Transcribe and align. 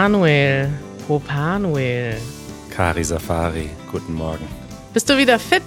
Manuel, 0.00 0.70
Popanuel. 1.06 2.16
Kari 2.70 3.04
Safari, 3.04 3.68
guten 3.92 4.14
Morgen. 4.14 4.46
Bist 4.94 5.10
du 5.10 5.18
wieder 5.18 5.38
fit? 5.38 5.62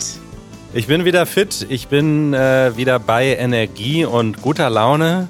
Ich 0.74 0.88
bin 0.88 1.06
wieder 1.06 1.28
fit, 1.28 1.68
ich 1.70 1.88
bin 1.88 2.34
äh, 2.34 2.76
wieder 2.76 2.98
bei 2.98 3.36
Energie 3.36 4.06
und 4.06 4.42
guter 4.42 4.72
Laune. 4.72 5.28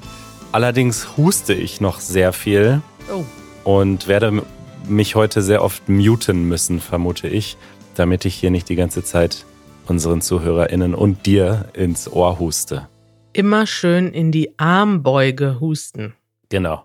Allerdings 0.52 1.18
huste 1.18 1.52
ich 1.52 1.82
noch 1.82 2.00
sehr 2.00 2.32
viel 2.32 2.80
Oh. 3.12 3.24
und 3.64 4.08
werde 4.08 4.42
mich 4.88 5.16
heute 5.16 5.42
sehr 5.42 5.62
oft 5.62 5.86
muten 5.86 6.48
müssen, 6.48 6.80
vermute 6.80 7.28
ich, 7.28 7.58
damit 7.96 8.24
ich 8.24 8.34
hier 8.36 8.50
nicht 8.50 8.70
die 8.70 8.76
ganze 8.76 9.04
Zeit 9.04 9.44
unseren 9.86 10.22
ZuhörerInnen 10.22 10.94
und 10.94 11.26
dir 11.26 11.66
ins 11.74 12.10
Ohr 12.10 12.38
huste. 12.38 12.88
Immer 13.34 13.66
schön 13.66 14.08
in 14.08 14.32
die 14.32 14.58
Armbeuge 14.58 15.60
husten. 15.60 16.14
Genau. 16.48 16.84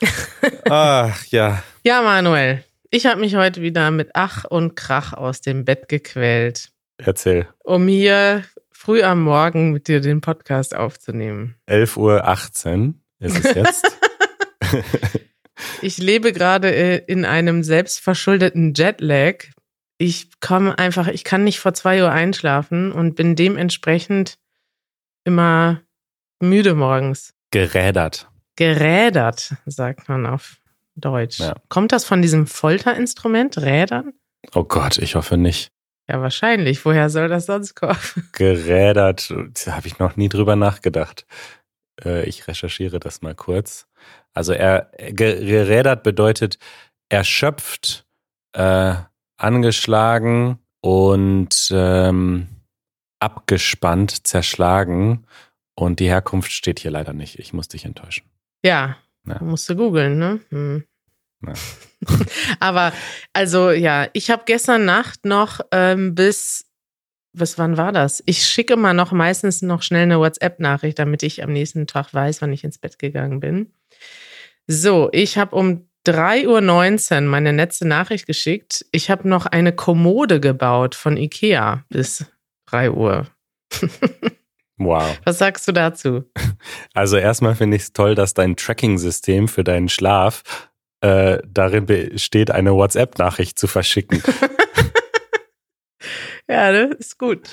Ach 0.70 1.24
ja, 1.26 1.62
Ja, 1.82 2.02
Manuel, 2.02 2.64
ich 2.90 3.06
habe 3.06 3.20
mich 3.20 3.34
heute 3.36 3.60
wieder 3.62 3.90
mit 3.90 4.10
Ach 4.14 4.44
und 4.44 4.76
Krach 4.76 5.12
aus 5.12 5.40
dem 5.40 5.64
Bett 5.64 5.88
gequält, 5.88 6.70
erzähl. 6.98 7.46
um 7.64 7.88
hier 7.88 8.44
früh 8.70 9.02
am 9.02 9.22
Morgen 9.22 9.72
mit 9.72 9.88
dir 9.88 10.00
den 10.00 10.20
Podcast 10.20 10.74
aufzunehmen. 10.74 11.56
11.18 11.68 12.76
Uhr 12.78 12.94
ist 13.20 13.44
es 13.44 13.54
jetzt. 13.54 13.86
Ich 15.82 15.98
lebe 15.98 16.32
gerade 16.32 16.74
äh, 16.74 17.02
in 17.06 17.24
einem 17.24 17.62
selbstverschuldeten 17.62 18.74
Jetlag. 18.74 19.44
Ich 19.98 20.40
komme 20.40 20.78
einfach, 20.78 21.08
ich 21.08 21.24
kann 21.24 21.44
nicht 21.44 21.58
vor 21.58 21.74
zwei 21.74 22.02
Uhr 22.02 22.10
einschlafen 22.10 22.92
und 22.92 23.16
bin 23.16 23.34
dementsprechend 23.34 24.38
immer 25.24 25.80
müde 26.40 26.74
morgens. 26.74 27.34
Gerädert. 27.50 28.27
Gerädert, 28.58 29.54
sagt 29.66 30.08
man 30.08 30.26
auf 30.26 30.56
Deutsch. 30.96 31.38
Ja. 31.38 31.54
Kommt 31.68 31.92
das 31.92 32.04
von 32.04 32.22
diesem 32.22 32.48
Folterinstrument, 32.48 33.56
Rädern? 33.58 34.14
Oh 34.52 34.64
Gott, 34.64 34.98
ich 34.98 35.14
hoffe 35.14 35.36
nicht. 35.36 35.70
Ja, 36.08 36.20
wahrscheinlich. 36.20 36.84
Woher 36.84 37.08
soll 37.08 37.28
das 37.28 37.46
sonst 37.46 37.76
kommen? 37.76 37.96
gerädert. 38.32 39.32
Da 39.64 39.76
habe 39.76 39.86
ich 39.86 40.00
noch 40.00 40.16
nie 40.16 40.28
drüber 40.28 40.56
nachgedacht. 40.56 41.24
Äh, 42.04 42.24
ich 42.24 42.48
recherchiere 42.48 42.98
das 42.98 43.22
mal 43.22 43.36
kurz. 43.36 43.86
Also 44.34 44.52
er 44.54 44.90
ge- 44.96 45.44
gerädert 45.46 46.02
bedeutet 46.02 46.58
erschöpft, 47.10 48.06
äh, 48.54 48.94
angeschlagen 49.36 50.58
und 50.80 51.68
ähm, 51.72 52.48
abgespannt, 53.20 54.26
zerschlagen. 54.26 55.26
Und 55.76 56.00
die 56.00 56.08
Herkunft 56.08 56.50
steht 56.50 56.80
hier 56.80 56.90
leider 56.90 57.12
nicht. 57.12 57.38
Ich 57.38 57.52
muss 57.52 57.68
dich 57.68 57.84
enttäuschen. 57.84 58.28
Ja, 58.64 58.96
Ja. 59.26 59.42
musst 59.42 59.68
du 59.68 59.76
googeln, 59.76 60.18
ne? 60.18 60.40
Hm. 60.50 60.84
Ja. 61.46 61.52
Aber 62.60 62.92
also 63.32 63.70
ja, 63.70 64.08
ich 64.12 64.30
habe 64.30 64.42
gestern 64.46 64.84
Nacht 64.84 65.24
noch 65.24 65.60
ähm, 65.72 66.14
bis 66.14 66.64
bis 67.34 67.58
wann 67.58 67.76
war 67.76 67.92
das? 67.92 68.22
Ich 68.26 68.44
schicke 68.46 68.72
immer 68.72 68.94
noch 68.94 69.12
meistens 69.12 69.62
noch 69.62 69.82
schnell 69.82 70.02
eine 70.04 70.18
WhatsApp-Nachricht, 70.18 70.98
damit 70.98 71.22
ich 71.22 71.42
am 71.44 71.52
nächsten 71.52 71.86
Tag 71.86 72.12
weiß, 72.12 72.42
wann 72.42 72.52
ich 72.52 72.64
ins 72.64 72.78
Bett 72.78 72.98
gegangen 72.98 73.38
bin. 73.38 73.72
So, 74.66 75.08
ich 75.12 75.38
habe 75.38 75.54
um 75.54 75.88
3.19 76.06 77.14
Uhr 77.14 77.20
meine 77.28 77.52
letzte 77.52 77.86
Nachricht 77.86 78.26
geschickt. 78.26 78.84
Ich 78.92 79.10
habe 79.10 79.28
noch 79.28 79.46
eine 79.46 79.72
Kommode 79.72 80.40
gebaut 80.40 80.94
von 80.94 81.16
Ikea 81.16 81.84
bis 81.90 82.24
3 82.66 82.90
Uhr. 82.90 83.26
Wow. 84.78 85.18
Was 85.24 85.38
sagst 85.38 85.66
du 85.68 85.72
dazu? 85.72 86.24
Also 86.94 87.16
erstmal 87.16 87.54
finde 87.54 87.76
ich 87.76 87.84
es 87.84 87.92
toll, 87.92 88.14
dass 88.14 88.34
dein 88.34 88.56
Tracking-System 88.56 89.48
für 89.48 89.64
deinen 89.64 89.88
Schlaf 89.88 90.42
äh, 91.00 91.38
darin 91.46 91.86
besteht, 91.86 92.50
eine 92.50 92.74
WhatsApp-Nachricht 92.74 93.58
zu 93.58 93.66
verschicken. 93.66 94.22
Ja, 96.48 96.72
ne? 96.72 96.96
ist 96.98 97.18
gut. 97.18 97.50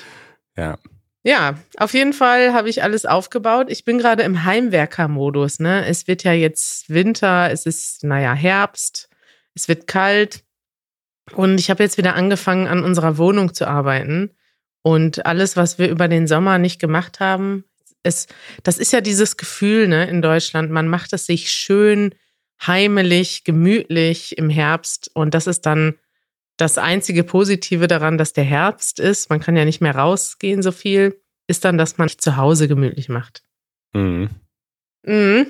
ja. 0.56 0.78
Ja, 1.22 1.58
auf 1.76 1.92
jeden 1.92 2.12
Fall 2.12 2.52
habe 2.52 2.68
ich 2.68 2.84
alles 2.84 3.04
aufgebaut. 3.04 3.66
Ich 3.68 3.84
bin 3.84 3.98
gerade 3.98 4.22
im 4.22 4.44
Heimwerker-Modus. 4.44 5.58
Ne? 5.58 5.84
Es 5.84 6.06
wird 6.06 6.22
ja 6.22 6.32
jetzt 6.32 6.88
Winter, 6.88 7.50
es 7.50 7.66
ist, 7.66 8.04
naja, 8.04 8.32
Herbst, 8.32 9.08
es 9.52 9.66
wird 9.66 9.88
kalt. 9.88 10.44
Und 11.34 11.58
ich 11.58 11.68
habe 11.68 11.82
jetzt 11.82 11.98
wieder 11.98 12.14
angefangen, 12.14 12.68
an 12.68 12.84
unserer 12.84 13.18
Wohnung 13.18 13.54
zu 13.54 13.66
arbeiten. 13.66 14.36
Und 14.86 15.26
alles, 15.26 15.56
was 15.56 15.80
wir 15.80 15.88
über 15.88 16.06
den 16.06 16.28
Sommer 16.28 16.58
nicht 16.58 16.78
gemacht 16.78 17.18
haben, 17.18 17.64
es, 18.04 18.28
das 18.62 18.78
ist 18.78 18.92
ja 18.92 19.00
dieses 19.00 19.36
Gefühl 19.36 19.88
ne, 19.88 20.08
in 20.08 20.22
Deutschland. 20.22 20.70
Man 20.70 20.86
macht 20.86 21.12
es 21.12 21.26
sich 21.26 21.50
schön, 21.50 22.14
heimelig, 22.64 23.42
gemütlich 23.42 24.38
im 24.38 24.48
Herbst. 24.48 25.10
Und 25.12 25.34
das 25.34 25.48
ist 25.48 25.66
dann 25.66 25.96
das 26.56 26.78
einzige 26.78 27.24
Positive 27.24 27.88
daran, 27.88 28.16
dass 28.16 28.32
der 28.32 28.44
Herbst 28.44 29.00
ist, 29.00 29.28
man 29.28 29.40
kann 29.40 29.56
ja 29.56 29.64
nicht 29.64 29.80
mehr 29.80 29.96
rausgehen 29.96 30.62
so 30.62 30.70
viel, 30.70 31.20
ist 31.48 31.64
dann, 31.64 31.78
dass 31.78 31.98
man 31.98 32.06
sich 32.06 32.18
zu 32.18 32.36
Hause 32.36 32.68
gemütlich 32.68 33.08
macht. 33.08 33.42
Mhm. 33.92 34.30
Mhm. 35.04 35.46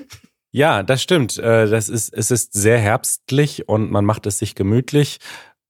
Ja, 0.51 0.81
das 0.81 1.03
stimmt. 1.03 1.37
Äh, 1.37 1.69
Das 1.69 1.89
ist, 1.89 2.11
es 2.11 2.31
ist 2.31 2.53
sehr 2.53 2.79
herbstlich 2.79 3.69
und 3.69 3.91
man 3.91 4.03
macht 4.03 4.25
es 4.25 4.39
sich 4.39 4.55
gemütlich. 4.55 5.19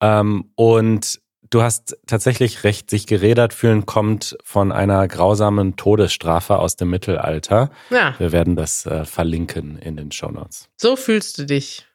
Ähm, 0.00 0.52
Und 0.54 1.20
du 1.50 1.62
hast 1.62 1.96
tatsächlich 2.06 2.64
recht, 2.64 2.90
sich 2.90 3.06
gerädert 3.06 3.52
fühlen 3.54 3.86
kommt 3.86 4.36
von 4.44 4.72
einer 4.72 5.06
grausamen 5.08 5.76
Todesstrafe 5.76 6.58
aus 6.58 6.76
dem 6.76 6.90
Mittelalter. 6.90 7.70
Ja, 7.90 8.14
Wir 8.18 8.32
werden 8.32 8.56
das 8.56 8.86
äh, 8.86 9.04
verlinken 9.04 9.78
in 9.78 9.96
den 9.96 10.12
Shownotes. 10.12 10.68
so 10.76 10.96
fühlst 10.96 11.38
du 11.38 11.46
dich, 11.46 11.86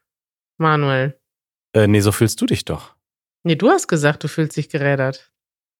Manuel. 0.57 1.19
Äh, 1.75 1.87
nee, 1.87 2.01
so 2.01 2.11
fühlst 2.11 2.39
du 2.41 2.45
dich 2.45 2.65
doch. 2.65 2.93
Nee, 3.43 3.55
du 3.55 3.69
hast 3.69 3.87
gesagt, 3.87 4.23
du 4.23 4.27
fühlst 4.27 4.55
dich 4.57 4.69
gerädert. 4.69 5.29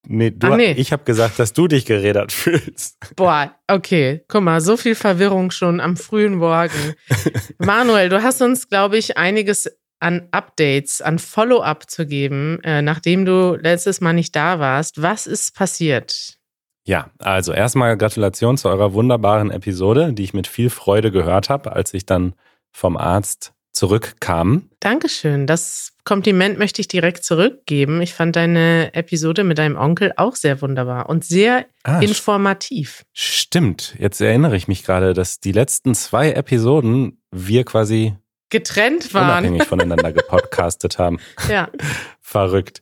Nee, 0.06 0.32
du, 0.32 0.48
Ach, 0.52 0.58
nee. 0.58 0.74
ich 0.74 0.92
habe 0.92 1.06
gesagt, 1.06 1.40
dass 1.40 1.54
du 1.54 1.68
dich 1.70 1.86
gerädert 1.86 2.32
fühlst. 2.34 2.98
Boah, 3.16 3.56
okay. 3.68 4.26
Guck 4.28 4.44
mal, 4.44 4.60
so 4.60 4.76
viel 4.76 4.96
Verwirrung 4.96 5.50
schon 5.52 5.80
am 5.80 5.96
frühen 5.96 6.36
Morgen. 6.36 6.96
Manuel, 7.60 8.10
du 8.10 8.22
hast 8.22 8.42
uns, 8.42 8.68
glaube 8.68 8.98
ich, 8.98 9.18
einiges 9.18 9.70
an 10.04 10.28
Updates, 10.32 11.02
an 11.02 11.18
Follow-up 11.18 11.90
zu 11.90 12.06
geben, 12.06 12.60
äh, 12.64 12.82
nachdem 12.82 13.26
du 13.26 13.56
letztes 13.60 14.02
Mal 14.02 14.14
nicht 14.14 14.36
da 14.36 14.60
warst. 14.60 15.02
Was 15.02 15.26
ist 15.26 15.56
passiert? 15.56 16.38
Ja, 16.86 17.10
also 17.20 17.54
erstmal 17.54 17.98
Gratulation 17.98 18.58
zu 18.58 18.68
eurer 18.70 18.94
wunderbaren 18.94 19.50
Episode, 19.52 20.14
die 20.14 20.24
ich 20.24 20.34
mit 20.34 20.48
viel 20.48 20.70
Freude 20.70 21.12
gehört 21.12 21.50
habe, 21.50 21.72
als 21.72 21.94
ich 21.94 22.06
dann 22.06 22.34
vom 22.72 22.98
Arzt 22.98 23.54
zurückkam. 23.72 24.70
Dankeschön. 24.82 25.48
Das 25.48 25.94
Kompliment 26.04 26.60
möchte 26.60 26.82
ich 26.82 26.88
direkt 26.88 27.24
zurückgeben. 27.24 28.02
Ich 28.02 28.14
fand 28.14 28.36
deine 28.36 28.94
Episode 28.94 29.44
mit 29.44 29.58
deinem 29.58 29.78
Onkel 29.78 30.12
auch 30.18 30.36
sehr 30.36 30.62
wunderbar 30.62 31.10
und 31.10 31.24
sehr 31.24 31.66
Ah, 31.84 32.00
informativ. 32.02 33.04
Stimmt, 33.14 33.96
jetzt 33.98 34.22
erinnere 34.22 34.56
ich 34.56 34.68
mich 34.68 34.84
gerade, 34.84 35.14
dass 35.14 35.40
die 35.40 35.52
letzten 35.54 35.96
zwei 35.96 36.32
Episoden 36.34 37.22
wir 37.32 37.64
quasi 37.64 38.16
Getrennt 38.54 39.14
waren. 39.16 39.44
unabhängig 39.44 39.64
voneinander 39.64 40.12
gepodcastet 40.14 41.00
haben. 41.00 41.20
Ja. 41.50 41.70
Verrückt. 42.22 42.82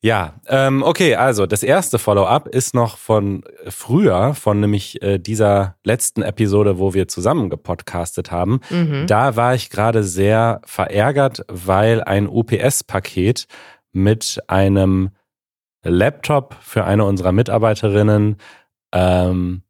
Ja, 0.00 0.34
ähm, 0.48 0.82
okay, 0.82 1.16
also 1.16 1.46
das 1.46 1.62
erste 1.62 1.98
Follow-up 1.98 2.48
ist 2.48 2.74
noch 2.74 2.98
von 2.98 3.44
früher, 3.68 4.34
von 4.34 4.60
nämlich 4.60 5.02
äh, 5.02 5.18
dieser 5.18 5.76
letzten 5.84 6.22
Episode, 6.22 6.78
wo 6.78 6.94
wir 6.94 7.06
zusammen 7.08 7.50
gepodcastet 7.50 8.30
haben. 8.30 8.60
Mhm. 8.70 9.06
Da 9.06 9.36
war 9.36 9.54
ich 9.54 9.70
gerade 9.70 10.04
sehr 10.04 10.60
verärgert, 10.64 11.44
weil 11.48 12.02
ein 12.02 12.28
UPS-Paket 12.28 13.46
mit 13.92 14.40
einem 14.46 15.10
Laptop 15.84 16.56
für 16.60 16.84
eine 16.84 17.04
unserer 17.04 17.32
Mitarbeiterinnen 17.32 18.36
ähm, 18.92 19.62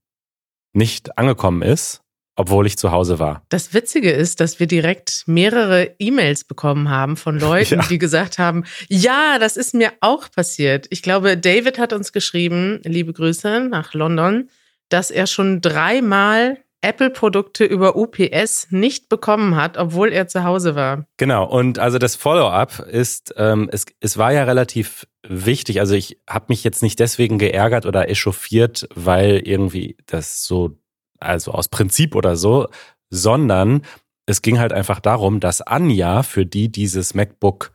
nicht 0.73 1.19
angekommen 1.19 1.63
ist, 1.63 2.03
obwohl 2.37 2.67
ich 2.67 2.79
zu 2.79 2.91
Hause 2.93 3.19
war. 3.19 3.43
Das 3.51 3.75
Witzige 3.75 4.11
ist, 4.11 4.41
dass 4.41 4.59
wir 4.61 4.67
direkt 4.67 5.25
mehrere 5.27 5.95
E-Mails 5.99 6.45
bekommen 6.45 6.89
haben 6.91 7.17
von 7.17 7.39
Leuten, 7.39 7.75
Ja. 7.81 7.87
die 7.89 7.99
gesagt 7.99 8.39
haben, 8.39 8.65
ja, 8.89 9.39
das 9.39 9.57
ist 9.57 9.75
mir 9.75 9.93
auch 10.01 10.31
passiert. 10.31 10.87
Ich 10.91 11.03
glaube, 11.03 11.37
David 11.37 11.79
hat 11.79 11.93
uns 11.93 12.13
geschrieben, 12.13 12.81
liebe 12.85 13.13
Grüße 13.13 13.69
nach 13.71 13.95
London, 13.95 14.49
dass 14.89 15.11
er 15.11 15.27
schon 15.27 15.61
dreimal 15.61 16.59
Apple-Produkte 16.85 17.65
über 17.65 17.95
UPS 17.97 18.67
nicht 18.71 19.09
bekommen 19.09 19.55
hat, 19.55 19.79
obwohl 19.79 20.13
er 20.13 20.27
zu 20.27 20.43
Hause 20.43 20.75
war. 20.75 21.07
Genau, 21.17 21.45
und 21.49 21.79
also 21.79 21.99
das 21.99 22.17
Follow-up 22.17 22.81
ist, 22.91 23.33
ähm, 23.37 23.69
es, 23.73 23.87
es 24.01 24.19
war 24.19 24.33
ja 24.33 24.43
relativ 24.43 25.07
wichtig. 25.23 25.79
Also 25.79 25.95
ich 25.95 26.19
habe 26.29 26.47
mich 26.49 26.65
jetzt 26.65 26.83
nicht 26.83 26.99
deswegen 26.99 27.39
geärgert 27.39 27.87
oder 27.87 28.09
echauffiert, 28.09 28.89
weil 28.95 29.37
irgendwie 29.45 29.97
das 30.07 30.45
so, 30.45 30.77
also 31.23 31.53
aus 31.53 31.69
Prinzip 31.69 32.15
oder 32.15 32.37
so, 32.37 32.69
sondern 33.11 33.83
es 34.27 34.43
ging 34.43 34.59
halt 34.59 34.73
einfach 34.73 35.01
darum, 35.01 35.41
dass 35.41 35.61
Anja, 35.63 36.23
für 36.23 36.47
die 36.47 36.71
dieses 36.71 37.15
MacBook 37.15 37.73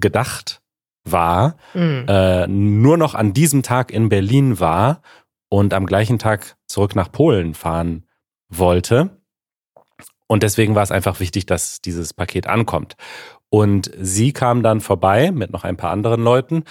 gedacht 0.00 0.60
war, 1.04 1.56
Mhm. 1.74 2.06
äh, 2.08 2.46
nur 2.46 2.96
noch 2.96 3.14
an 3.14 3.32
diesem 3.34 3.62
Tag 3.62 3.90
in 3.92 4.08
Berlin 4.08 4.58
war 4.58 5.02
und 5.50 5.74
am 5.74 5.86
gleichen 5.86 6.18
Tag 6.18 6.56
zurück 6.66 6.96
nach 6.96 7.12
Polen 7.12 7.54
fahren 7.54 8.06
wollte. 8.48 9.10
Und 10.26 10.42
deswegen 10.42 10.74
war 10.74 10.82
es 10.82 10.90
einfach 10.90 11.20
wichtig, 11.20 11.46
dass 11.46 11.80
dieses 11.80 12.14
Paket 12.14 12.46
ankommt. 12.46 12.96
Und 13.50 13.90
sie 14.00 14.32
kam 14.32 14.62
dann 14.62 14.80
vorbei 14.80 15.30
mit 15.30 15.52
noch 15.52 15.64
ein 15.64 15.76
paar 15.76 15.90
anderen 15.90 16.22
Leuten 16.22 16.64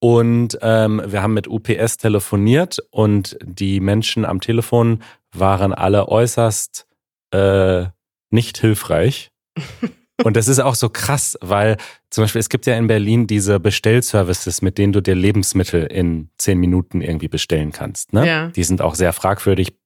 und 0.00 0.58
ähm, 0.62 1.02
wir 1.04 1.22
haben 1.22 1.34
mit 1.34 1.48
UPS 1.48 1.96
telefoniert 1.96 2.78
und 2.90 3.36
die 3.42 3.80
Menschen 3.80 4.24
am 4.24 4.40
Telefon 4.40 5.02
waren 5.32 5.72
alle 5.72 6.08
äußerst 6.08 6.86
äh, 7.32 7.86
nicht 8.30 8.58
hilfreich. 8.58 9.30
Und 10.24 10.36
das 10.36 10.48
ist 10.48 10.58
auch 10.58 10.74
so 10.74 10.88
krass, 10.88 11.38
weil 11.40 11.76
zum 12.10 12.24
Beispiel 12.24 12.40
es 12.40 12.48
gibt 12.48 12.66
ja 12.66 12.76
in 12.76 12.88
Berlin 12.88 13.28
diese 13.28 13.60
Bestellservices, 13.60 14.62
mit 14.62 14.76
denen 14.76 14.92
du 14.92 15.00
dir 15.00 15.14
Lebensmittel 15.14 15.84
in 15.84 16.30
zehn 16.38 16.58
Minuten 16.58 17.02
irgendwie 17.02 17.28
bestellen 17.28 17.70
kannst. 17.70 18.12
Ne? 18.12 18.26
Ja. 18.26 18.48
Die 18.48 18.64
sind 18.64 18.82
auch 18.82 18.96
sehr 18.96 19.12
fragwürdig 19.12 19.76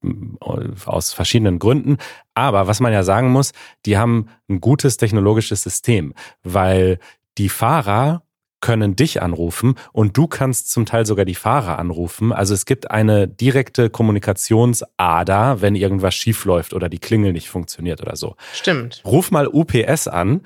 aus 0.87 1.13
verschiedenen 1.13 1.59
Gründen. 1.59 1.99
Aber 2.35 2.67
was 2.67 2.81
man 2.81 2.95
ja 2.95 3.03
sagen 3.03 3.31
muss, 3.31 3.53
die 3.85 3.99
haben 3.99 4.29
ein 4.49 4.63
gutes 4.63 4.97
technologisches 4.97 5.63
System, 5.63 6.15
weil 6.43 6.99
die 7.37 7.51
Fahrer 7.51 8.23
können 8.63 8.97
dich 8.97 9.21
anrufen 9.21 9.75
und 9.93 10.17
du 10.17 10.27
kannst 10.27 10.71
zum 10.71 10.87
Teil 10.87 11.05
sogar 11.05 11.27
die 11.27 11.35
Fahrer 11.35 11.79
anrufen. 11.79 12.33
Also 12.33 12.55
es 12.55 12.65
gibt 12.65 12.91
eine 12.91 13.29
direkte 13.29 13.91
Kommunikationsader, 13.91 15.61
wenn 15.61 15.75
irgendwas 15.75 16.15
schief 16.15 16.47
läuft 16.47 16.73
oder 16.73 16.89
die 16.89 16.99
Klingel 16.99 17.35
nicht 17.35 17.51
funktioniert 17.51 18.01
oder 18.01 18.17
so. 18.17 18.37
Stimmt. 18.55 19.03
Ruf 19.05 19.31
mal 19.31 19.47
UPS 19.47 20.09
an. 20.09 20.41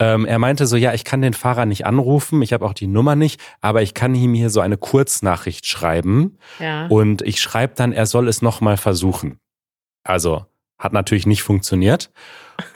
Ähm, 0.00 0.26
er 0.26 0.38
meinte 0.38 0.66
so, 0.66 0.76
ja, 0.76 0.92
ich 0.92 1.04
kann 1.04 1.22
den 1.22 1.34
Fahrer 1.34 1.66
nicht 1.66 1.86
anrufen, 1.86 2.42
ich 2.42 2.52
habe 2.52 2.64
auch 2.64 2.74
die 2.74 2.88
Nummer 2.88 3.14
nicht, 3.14 3.40
aber 3.60 3.80
ich 3.80 3.94
kann 3.94 4.14
ihm 4.14 4.34
hier 4.34 4.50
so 4.50 4.60
eine 4.60 4.76
Kurznachricht 4.76 5.66
schreiben 5.66 6.36
ja. 6.58 6.86
und 6.88 7.22
ich 7.22 7.40
schreibe 7.40 7.74
dann, 7.76 7.92
er 7.92 8.06
soll 8.06 8.28
es 8.28 8.42
nochmal 8.42 8.76
versuchen. 8.76 9.38
Also 10.02 10.46
hat 10.78 10.92
natürlich 10.92 11.26
nicht 11.26 11.42
funktioniert. 11.42 12.10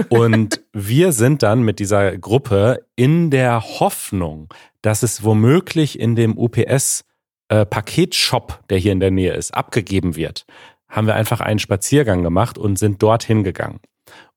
Und 0.08 0.60
wir 0.72 1.12
sind 1.12 1.42
dann 1.42 1.62
mit 1.62 1.78
dieser 1.78 2.16
Gruppe 2.16 2.84
in 2.96 3.30
der 3.30 3.62
Hoffnung, 3.62 4.52
dass 4.82 5.02
es 5.02 5.24
womöglich 5.24 5.98
in 5.98 6.16
dem 6.16 6.36
UPS 6.36 7.04
äh, 7.48 7.66
der 8.68 8.78
hier 8.78 8.92
in 8.92 9.00
der 9.00 9.10
Nähe 9.10 9.34
ist, 9.34 9.54
abgegeben 9.54 10.16
wird, 10.16 10.44
haben 10.88 11.06
wir 11.06 11.14
einfach 11.14 11.40
einen 11.40 11.58
Spaziergang 11.58 12.22
gemacht 12.22 12.58
und 12.58 12.78
sind 12.78 13.02
dorthin 13.02 13.44
gegangen. 13.44 13.80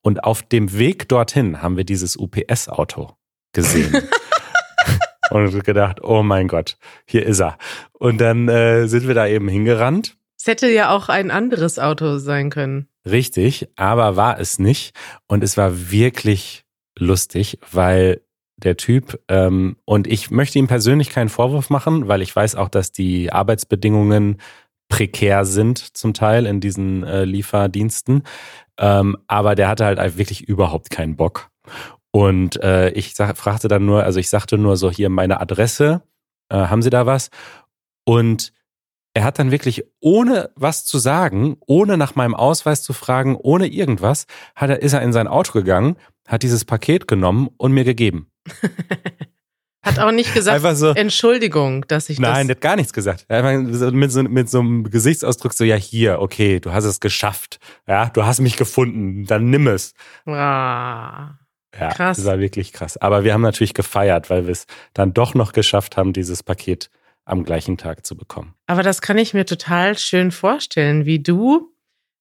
Und 0.02 0.24
auf 0.24 0.44
dem 0.44 0.78
Weg 0.78 1.08
dorthin 1.10 1.62
haben 1.62 1.78
wir 1.78 1.84
dieses 1.84 2.18
UPS-Auto 2.18 3.12
gesehen. 3.54 3.96
und 5.30 5.64
gedacht, 5.64 6.04
oh 6.04 6.24
mein 6.24 6.48
Gott, 6.48 6.78
hier 7.06 7.26
ist 7.26 7.40
er. 7.40 7.58
Und 7.94 8.20
dann 8.20 8.48
äh, 8.50 8.88
sind 8.88 9.08
wir 9.08 9.16
da 9.16 9.28
eben 9.28 9.48
hingerannt. 9.48 10.18
Es 10.38 10.48
hätte 10.48 10.68
ja 10.68 10.90
auch 10.90 11.08
ein 11.08 11.32
anderes 11.32 11.80
Auto 11.80 12.18
sein 12.18 12.50
können. 12.50 12.88
Richtig, 13.10 13.68
aber 13.76 14.16
war 14.16 14.40
es 14.40 14.60
nicht. 14.60 14.96
Und 15.28 15.44
es 15.44 15.58
war 15.58 15.92
wirklich 15.92 16.64
lustig, 16.98 17.60
weil 17.72 18.22
der 18.58 18.78
Typ. 18.78 19.20
Ähm, 19.28 19.78
und 19.86 20.08
ich 20.08 20.30
möchte 20.30 20.60
ihm 20.60 20.68
persönlich 20.68 21.10
keinen 21.10 21.30
Vorwurf 21.30 21.70
machen, 21.70 22.08
weil 22.08 22.22
ich 22.22 22.36
weiß 22.36 22.56
auch, 22.56 22.70
dass 22.70 22.92
die 22.92 23.32
Arbeitsbedingungen 23.32 24.38
prekär 24.88 25.46
sind 25.46 25.98
zum 25.98 26.14
Teil 26.14 26.46
in 26.46 26.60
diesen 26.60 27.04
äh, 27.04 27.24
Lieferdiensten. 27.24 28.24
Ähm, 28.78 29.18
aber 29.28 29.56
der 29.56 29.68
hatte 29.70 29.86
halt 29.86 30.18
wirklich 30.18 30.48
überhaupt 30.48 30.90
keinen 30.90 31.16
Bock. 31.16 31.50
Und 32.12 32.62
äh, 32.62 32.90
ich 32.90 33.16
sag, 33.16 33.38
fragte 33.38 33.68
dann 33.68 33.86
nur, 33.86 34.04
also 34.04 34.20
ich 34.20 34.30
sagte 34.30 34.58
nur 34.58 34.76
so 34.78 34.92
hier 34.92 35.10
meine 35.10 35.40
Adresse, 35.40 36.02
äh, 36.50 36.58
haben 36.58 36.82
Sie 36.82 36.90
da 36.90 37.06
was? 37.06 37.30
Und 38.04 38.52
er 39.14 39.24
hat 39.24 39.40
dann 39.40 39.52
wirklich 39.52 39.84
ohne 40.00 40.52
was 40.56 40.86
zu 40.86 40.98
sagen, 40.98 41.58
ohne 41.66 41.98
nach 41.98 42.16
meinem 42.16 42.36
Ausweis 42.36 42.84
zu 42.84 42.94
fragen, 42.94 43.36
ohne 43.36 43.68
irgendwas, 43.68 44.26
hat 44.56 44.70
er, 44.70 44.82
ist 44.82 44.94
er 44.94 45.02
in 45.02 45.14
sein 45.14 45.28
Auto 45.28 45.52
gegangen, 45.54 45.98
hat 46.28 46.44
dieses 46.44 46.66
Paket 46.66 47.08
genommen 47.08 47.50
und 47.58 47.74
mir 47.74 47.84
gegeben. 47.84 48.32
Hat 49.84 49.98
auch 49.98 50.12
nicht 50.12 50.36
gesagt, 50.36 50.64
so, 50.78 50.92
Entschuldigung, 50.92 51.88
dass 51.88 52.10
ich 52.12 52.20
nein, 52.20 52.30
das. 52.30 52.38
Nein, 52.38 52.48
der 52.50 52.56
hat 52.56 52.62
gar 52.62 52.76
nichts 52.76 52.94
gesagt. 52.94 53.26
Einfach 53.30 53.92
mit 53.92 54.12
so, 54.12 54.22
mit 54.22 54.48
so 54.48 54.60
einem 54.60 54.84
Gesichtsausdruck 54.84 55.54
so, 55.54 55.64
ja, 55.64 55.76
hier, 55.76 56.20
okay, 56.20 56.60
du 56.60 56.72
hast 56.72 56.84
es 56.84 57.00
geschafft. 57.00 57.60
Ja, 57.88 58.10
du 58.10 58.24
hast 58.24 58.42
mich 58.42 58.58
gefunden, 58.58 59.26
dann 59.26 59.50
nimm 59.50 59.66
es. 59.66 59.96
Ah, 60.28 61.40
ja, 61.74 61.90
krass. 61.90 62.18
Das 62.18 62.26
war 62.28 62.40
wirklich 62.40 62.74
krass. 62.74 62.98
Aber 62.98 63.24
wir 63.24 63.34
haben 63.34 63.42
natürlich 63.42 63.74
gefeiert, 63.74 64.30
weil 64.30 64.46
wir 64.46 64.52
es 64.52 64.68
dann 64.94 65.16
doch 65.16 65.34
noch 65.34 65.52
geschafft 65.52 65.98
haben, 65.98 66.14
dieses 66.14 66.44
Paket 66.44 66.92
am 67.32 67.44
gleichen 67.44 67.78
Tag 67.78 68.06
zu 68.06 68.16
bekommen. 68.16 68.54
Aber 68.68 68.84
das 68.84 69.02
kann 69.02 69.18
ich 69.18 69.34
mir 69.34 69.46
total 69.46 69.98
schön 69.98 70.32
vorstellen, 70.32 71.06
wie 71.06 71.20
du 71.20 71.72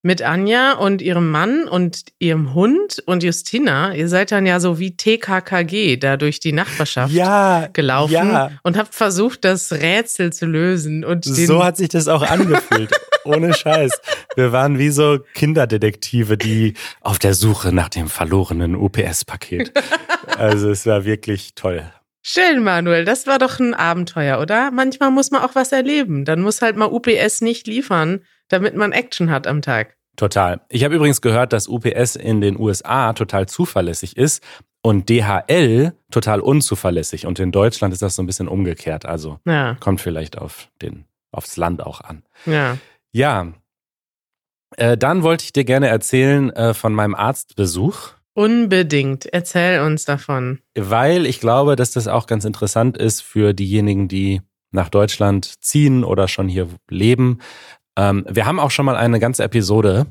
mit 0.03 0.23
Anja 0.23 0.73
und 0.73 1.03
ihrem 1.03 1.31
Mann 1.31 1.69
und 1.69 2.05
ihrem 2.19 2.55
Hund 2.55 3.03
und 3.05 3.23
Justina. 3.23 3.95
Ihr 3.95 4.09
seid 4.09 4.33
dann 4.33 4.47
ja 4.47 4.59
so 4.59 4.79
wie 4.79 4.97
TKKG 4.97 5.99
da 5.99 6.17
durch 6.17 6.41
die 6.41 6.53
Nachbarschaft 6.53 7.12
ja, 7.12 7.69
gelaufen 7.73 8.12
ja. 8.15 8.51
und 8.62 8.79
habt 8.79 8.95
versucht, 8.95 9.45
das 9.45 9.73
Rätsel 9.73 10.33
zu 10.33 10.47
lösen. 10.47 11.05
Und 11.05 11.27
so 11.27 11.62
hat 11.62 11.77
sich 11.77 11.91
das 11.91 12.09
auch 12.09 12.23
angefühlt. 12.23 12.91
Ohne 13.25 13.53
Scheiß. 13.55 14.01
Wir 14.37 14.53
waren 14.53 14.79
wie 14.79 14.89
so 14.89 15.19
Kinderdetektive, 15.35 16.39
die 16.39 16.75
auf 17.03 17.19
der 17.19 17.35
Suche 17.35 17.71
nach 17.71 17.91
dem 17.91 18.09
verlorenen 18.09 18.75
UPS-Paket. 18.77 19.73
Also 20.37 20.71
es 20.71 20.87
war 20.87 21.05
wirklich 21.05 21.55
toll. 21.55 21.83
Schön, 22.22 22.62
Manuel. 22.62 23.05
Das 23.05 23.26
war 23.26 23.38
doch 23.38 23.58
ein 23.58 23.75
Abenteuer, 23.75 24.40
oder? 24.40 24.70
Manchmal 24.70 25.11
muss 25.11 25.31
man 25.31 25.43
auch 25.43 25.55
was 25.55 25.72
erleben. 25.72 26.25
Dann 26.25 26.43
muss 26.43 26.61
halt 26.61 26.76
mal 26.76 26.93
UPS 26.93 27.40
nicht 27.40 27.67
liefern 27.67 28.20
damit 28.50 28.76
man 28.76 28.93
Action 28.93 29.31
hat 29.31 29.46
am 29.46 29.62
Tag. 29.62 29.96
Total. 30.17 30.61
Ich 30.69 30.84
habe 30.84 30.94
übrigens 30.94 31.22
gehört, 31.22 31.55
dass 31.55 31.67
UPS 31.67 32.17
in 32.17 32.43
den 32.43 32.58
USA 32.61 33.14
total 33.14 33.46
zuverlässig 33.46 34.17
ist 34.17 34.44
und 34.82 35.08
DHL 35.08 35.94
total 36.11 36.40
unzuverlässig. 36.40 37.26
Und 37.26 37.38
in 37.38 37.52
Deutschland 37.52 37.94
ist 37.94 38.02
das 38.02 38.17
so 38.17 38.23
ein 38.23 38.26
bisschen 38.26 38.49
umgekehrt. 38.49 39.06
Also 39.06 39.38
ja. 39.46 39.76
kommt 39.81 40.00
vielleicht 40.00 40.37
auf 40.37 40.69
den, 40.82 41.06
aufs 41.32 41.56
Land 41.56 41.82
auch 41.82 42.02
an. 42.02 42.23
Ja. 42.44 42.76
Ja. 43.12 43.52
Äh, 44.76 44.99
dann 44.99 45.23
wollte 45.23 45.44
ich 45.44 45.52
dir 45.52 45.64
gerne 45.64 45.88
erzählen 45.88 46.50
äh, 46.50 46.75
von 46.75 46.93
meinem 46.93 47.14
Arztbesuch. 47.14 48.11
Unbedingt. 48.35 49.27
Erzähl 49.27 49.81
uns 49.81 50.05
davon. 50.05 50.61
Weil 50.75 51.27
ich 51.27 51.41
glaube, 51.41 51.77
dass 51.77 51.91
das 51.93 52.09
auch 52.09 52.27
ganz 52.27 52.44
interessant 52.44 52.97
ist 52.97 53.23
für 53.23 53.52
diejenigen, 53.52 54.09
die 54.09 54.40
nach 54.71 54.88
Deutschland 54.88 55.61
ziehen 55.61 56.04
oder 56.04 56.28
schon 56.28 56.49
hier 56.49 56.69
leben, 56.88 57.40
ähm, 57.97 58.25
wir 58.28 58.47
haben 58.47 58.61
auch 58.61 58.71
schon 58.71 58.87
mal 58.87 58.97
eine 58.97 59.19
ganze 59.19 59.43
Episode 59.43 60.07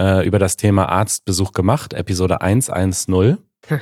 äh, 0.00 0.26
über 0.26 0.38
das 0.38 0.56
Thema 0.56 0.88
Arztbesuch 0.88 1.52
gemacht, 1.52 1.92
Episode 1.92 2.40
110. 2.40 3.38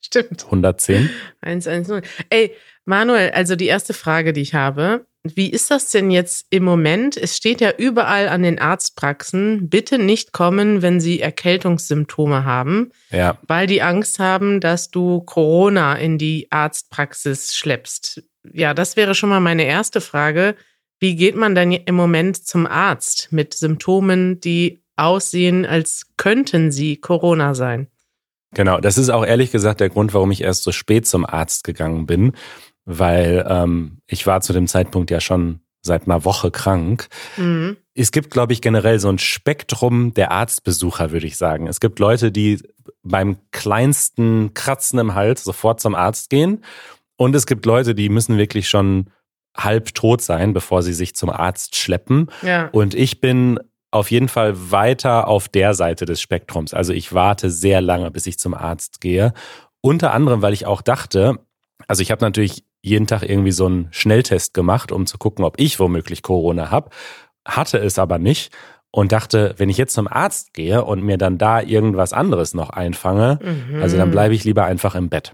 Stimmt. 0.00 0.44
110. 0.44 1.10
110. 1.40 2.02
Ey, 2.30 2.52
Manuel, 2.86 3.30
also 3.30 3.56
die 3.56 3.66
erste 3.66 3.92
Frage, 3.92 4.32
die 4.32 4.40
ich 4.40 4.54
habe, 4.54 5.06
wie 5.34 5.50
ist 5.50 5.70
das 5.70 5.90
denn 5.90 6.10
jetzt 6.10 6.46
im 6.50 6.62
Moment? 6.62 7.16
Es 7.16 7.36
steht 7.36 7.60
ja 7.60 7.72
überall 7.76 8.28
an 8.28 8.42
den 8.42 8.58
Arztpraxen, 8.58 9.68
bitte 9.68 9.98
nicht 9.98 10.32
kommen, 10.32 10.82
wenn 10.82 11.00
Sie 11.00 11.20
Erkältungssymptome 11.20 12.44
haben, 12.44 12.92
ja. 13.10 13.38
weil 13.46 13.66
die 13.66 13.82
Angst 13.82 14.18
haben, 14.18 14.60
dass 14.60 14.90
du 14.90 15.20
Corona 15.22 15.96
in 15.96 16.16
die 16.16 16.46
Arztpraxis 16.50 17.56
schleppst. 17.56 18.22
Ja, 18.52 18.72
das 18.72 18.96
wäre 18.96 19.14
schon 19.14 19.30
mal 19.30 19.40
meine 19.40 19.64
erste 19.64 20.00
Frage. 20.00 20.54
Wie 21.00 21.16
geht 21.16 21.36
man 21.36 21.54
denn 21.54 21.72
im 21.72 21.94
Moment 21.94 22.46
zum 22.46 22.66
Arzt 22.66 23.28
mit 23.32 23.52
Symptomen, 23.54 24.40
die 24.40 24.82
aussehen, 24.96 25.66
als 25.66 26.12
könnten 26.16 26.70
sie 26.70 26.96
Corona 26.96 27.54
sein? 27.54 27.88
Genau, 28.54 28.80
das 28.80 28.96
ist 28.96 29.10
auch 29.10 29.26
ehrlich 29.26 29.52
gesagt 29.52 29.80
der 29.80 29.90
Grund, 29.90 30.14
warum 30.14 30.30
ich 30.30 30.42
erst 30.42 30.62
so 30.62 30.72
spät 30.72 31.06
zum 31.06 31.26
Arzt 31.26 31.64
gegangen 31.64 32.06
bin, 32.06 32.32
weil 32.86 33.44
ähm, 33.48 33.98
ich 34.06 34.26
war 34.26 34.40
zu 34.40 34.54
dem 34.54 34.66
Zeitpunkt 34.66 35.10
ja 35.10 35.20
schon 35.20 35.60
seit 35.82 36.06
einer 36.06 36.24
Woche 36.24 36.50
krank. 36.50 37.08
Mhm. 37.36 37.76
Es 37.94 38.12
gibt, 38.12 38.30
glaube 38.30 38.52
ich, 38.52 38.60
generell 38.60 38.98
so 38.98 39.08
ein 39.08 39.18
Spektrum 39.18 40.14
der 40.14 40.30
Arztbesucher, 40.30 41.12
würde 41.12 41.26
ich 41.26 41.36
sagen. 41.36 41.66
Es 41.66 41.80
gibt 41.80 41.98
Leute, 41.98 42.32
die 42.32 42.62
beim 43.02 43.36
kleinsten 43.52 44.54
Kratzen 44.54 44.98
im 44.98 45.14
Hals 45.14 45.44
sofort 45.44 45.80
zum 45.80 45.94
Arzt 45.94 46.30
gehen. 46.30 46.64
Und 47.16 47.34
es 47.34 47.46
gibt 47.46 47.66
Leute, 47.66 47.94
die 47.94 48.08
müssen 48.08 48.36
wirklich 48.36 48.68
schon 48.68 49.10
halb 49.56 49.94
tot 49.94 50.20
sein, 50.20 50.52
bevor 50.52 50.82
sie 50.82 50.92
sich 50.92 51.14
zum 51.16 51.30
Arzt 51.30 51.76
schleppen. 51.76 52.30
Ja. 52.42 52.68
Und 52.72 52.94
ich 52.94 53.20
bin 53.20 53.58
auf 53.90 54.10
jeden 54.10 54.28
Fall 54.28 54.70
weiter 54.70 55.26
auf 55.28 55.48
der 55.48 55.72
Seite 55.72 56.04
des 56.04 56.20
Spektrums. 56.20 56.74
Also 56.74 56.92
ich 56.92 57.14
warte 57.14 57.50
sehr 57.50 57.80
lange, 57.80 58.10
bis 58.10 58.26
ich 58.26 58.38
zum 58.38 58.52
Arzt 58.52 59.00
gehe. 59.00 59.32
Unter 59.80 60.12
anderem, 60.12 60.42
weil 60.42 60.52
ich 60.52 60.66
auch 60.66 60.82
dachte, 60.82 61.38
also 61.88 62.02
ich 62.02 62.10
habe 62.10 62.22
natürlich 62.22 62.64
jeden 62.86 63.06
Tag 63.06 63.22
irgendwie 63.22 63.52
so 63.52 63.66
einen 63.66 63.88
Schnelltest 63.90 64.54
gemacht, 64.54 64.92
um 64.92 65.06
zu 65.06 65.18
gucken, 65.18 65.44
ob 65.44 65.58
ich 65.58 65.78
womöglich 65.80 66.22
Corona 66.22 66.70
habe, 66.70 66.90
hatte 67.44 67.78
es 67.78 67.98
aber 67.98 68.18
nicht 68.18 68.52
und 68.90 69.12
dachte, 69.12 69.54
wenn 69.58 69.68
ich 69.68 69.76
jetzt 69.76 69.94
zum 69.94 70.08
Arzt 70.08 70.54
gehe 70.54 70.84
und 70.84 71.02
mir 71.02 71.18
dann 71.18 71.36
da 71.36 71.60
irgendwas 71.60 72.12
anderes 72.12 72.54
noch 72.54 72.70
einfange, 72.70 73.38
mhm. 73.42 73.82
also 73.82 73.96
dann 73.96 74.10
bleibe 74.10 74.34
ich 74.34 74.44
lieber 74.44 74.64
einfach 74.64 74.94
im 74.94 75.08
Bett. 75.08 75.32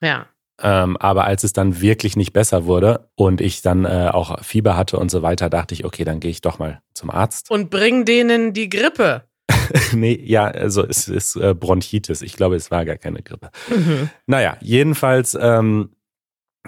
Ja. 0.00 0.26
Ähm, 0.62 0.96
aber 0.96 1.24
als 1.24 1.44
es 1.44 1.52
dann 1.52 1.80
wirklich 1.80 2.16
nicht 2.16 2.32
besser 2.32 2.64
wurde 2.64 3.08
und 3.16 3.40
ich 3.40 3.60
dann 3.60 3.84
äh, 3.84 4.08
auch 4.12 4.42
Fieber 4.42 4.76
hatte 4.76 4.98
und 4.98 5.10
so 5.10 5.22
weiter, 5.22 5.50
dachte 5.50 5.74
ich, 5.74 5.84
okay, 5.84 6.04
dann 6.04 6.20
gehe 6.20 6.30
ich 6.30 6.40
doch 6.40 6.58
mal 6.58 6.80
zum 6.94 7.10
Arzt. 7.10 7.50
Und 7.50 7.70
bring 7.70 8.04
denen 8.04 8.52
die 8.52 8.70
Grippe. 8.70 9.24
nee, 9.92 10.18
ja, 10.24 10.44
also 10.46 10.86
es 10.86 11.08
ist 11.08 11.36
äh, 11.36 11.54
Bronchitis. 11.54 12.22
Ich 12.22 12.36
glaube, 12.36 12.56
es 12.56 12.70
war 12.70 12.84
gar 12.84 12.96
keine 12.96 13.22
Grippe. 13.22 13.50
Mhm. 13.68 14.10
Naja, 14.26 14.56
jedenfalls, 14.60 15.36
ähm, 15.40 15.90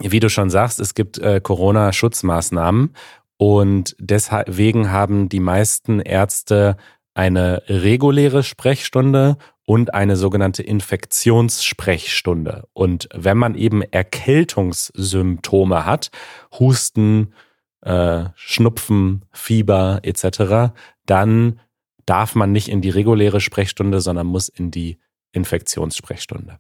wie 0.01 0.21
du 0.21 0.29
schon 0.29 0.51
sagst, 0.51 0.81
es 0.81 0.95
gibt 0.95 1.19
äh, 1.19 1.41
Corona-Schutzmaßnahmen 1.41 2.95
und 3.39 3.97
deswegen 3.99 4.91
haben 4.91 5.29
die 5.29 5.41
meisten 5.41 6.01
Ärzte 6.01 6.77
eine 7.15 7.63
reguläre 7.69 8.43
Sprechstunde 8.43 9.37
und 9.65 9.95
eine 9.95 10.17
sogenannte 10.17 10.63
Infektionssprechstunde. 10.63 12.69
Und 12.73 13.09
wenn 13.15 13.37
man 13.37 13.55
eben 13.55 13.83
Erkältungssymptome 13.83 15.85
hat, 15.85 16.11
Husten, 16.59 17.35
äh, 17.81 18.27
Schnupfen, 18.35 19.25
Fieber 19.33 20.01
etc., 20.03 20.75
dann 21.07 21.61
darf 22.05 22.35
man 22.35 22.53
nicht 22.53 22.69
in 22.69 22.81
die 22.81 22.91
reguläre 22.91 23.41
Sprechstunde, 23.41 24.01
sondern 24.01 24.27
muss 24.27 24.49
in 24.49 24.71
die 24.71 24.99
Infektionssprechstunde. 25.33 26.59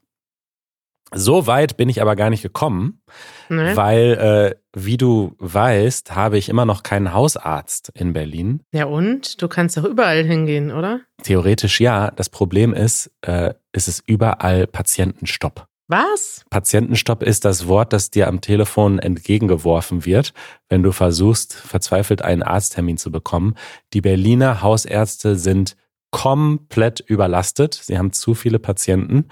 So 1.14 1.46
weit 1.46 1.76
bin 1.76 1.88
ich 1.88 2.02
aber 2.02 2.16
gar 2.16 2.30
nicht 2.30 2.42
gekommen, 2.42 3.00
nee. 3.48 3.76
weil, 3.76 4.54
äh, 4.54 4.78
wie 4.78 4.96
du 4.96 5.36
weißt, 5.38 6.16
habe 6.16 6.36
ich 6.36 6.48
immer 6.48 6.64
noch 6.64 6.82
keinen 6.82 7.12
Hausarzt 7.12 7.92
in 7.94 8.12
Berlin. 8.12 8.62
Ja 8.72 8.86
und? 8.86 9.40
Du 9.40 9.46
kannst 9.46 9.76
doch 9.76 9.84
überall 9.84 10.24
hingehen, 10.24 10.72
oder? 10.72 11.00
Theoretisch 11.22 11.80
ja. 11.80 12.10
Das 12.10 12.28
Problem 12.28 12.74
ist, 12.74 13.12
äh, 13.22 13.54
es 13.72 13.86
ist 13.86 14.02
überall 14.06 14.66
Patientenstopp. 14.66 15.66
Was? 15.88 16.44
Patientenstopp 16.50 17.22
ist 17.22 17.44
das 17.44 17.68
Wort, 17.68 17.92
das 17.92 18.10
dir 18.10 18.26
am 18.26 18.40
Telefon 18.40 18.98
entgegengeworfen 18.98 20.04
wird, 20.04 20.32
wenn 20.68 20.82
du 20.82 20.90
versuchst, 20.90 21.54
verzweifelt 21.54 22.22
einen 22.22 22.42
Arzttermin 22.42 22.96
zu 22.96 23.12
bekommen. 23.12 23.54
Die 23.92 24.00
Berliner 24.00 24.62
Hausärzte 24.62 25.36
sind 25.36 25.76
komplett 26.10 26.98
überlastet. 27.00 27.74
Sie 27.74 27.98
haben 27.98 28.12
zu 28.12 28.34
viele 28.34 28.58
Patienten 28.58 29.26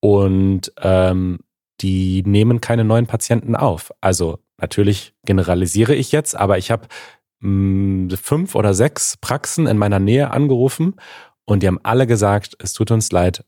und 0.00 0.72
ähm, 0.80 1.40
die 1.80 2.22
nehmen 2.26 2.60
keine 2.60 2.84
neuen 2.84 3.06
Patienten 3.06 3.56
auf. 3.56 3.92
Also 4.00 4.38
natürlich 4.58 5.14
generalisiere 5.24 5.94
ich 5.94 6.12
jetzt, 6.12 6.36
aber 6.36 6.58
ich 6.58 6.70
habe 6.70 6.88
hm, 7.42 8.10
fünf 8.10 8.54
oder 8.54 8.74
sechs 8.74 9.16
Praxen 9.16 9.66
in 9.66 9.78
meiner 9.78 9.98
Nähe 9.98 10.30
angerufen 10.30 10.96
und 11.44 11.62
die 11.62 11.66
haben 11.66 11.80
alle 11.82 12.06
gesagt, 12.06 12.56
es 12.58 12.72
tut 12.72 12.90
uns 12.90 13.12
leid, 13.12 13.44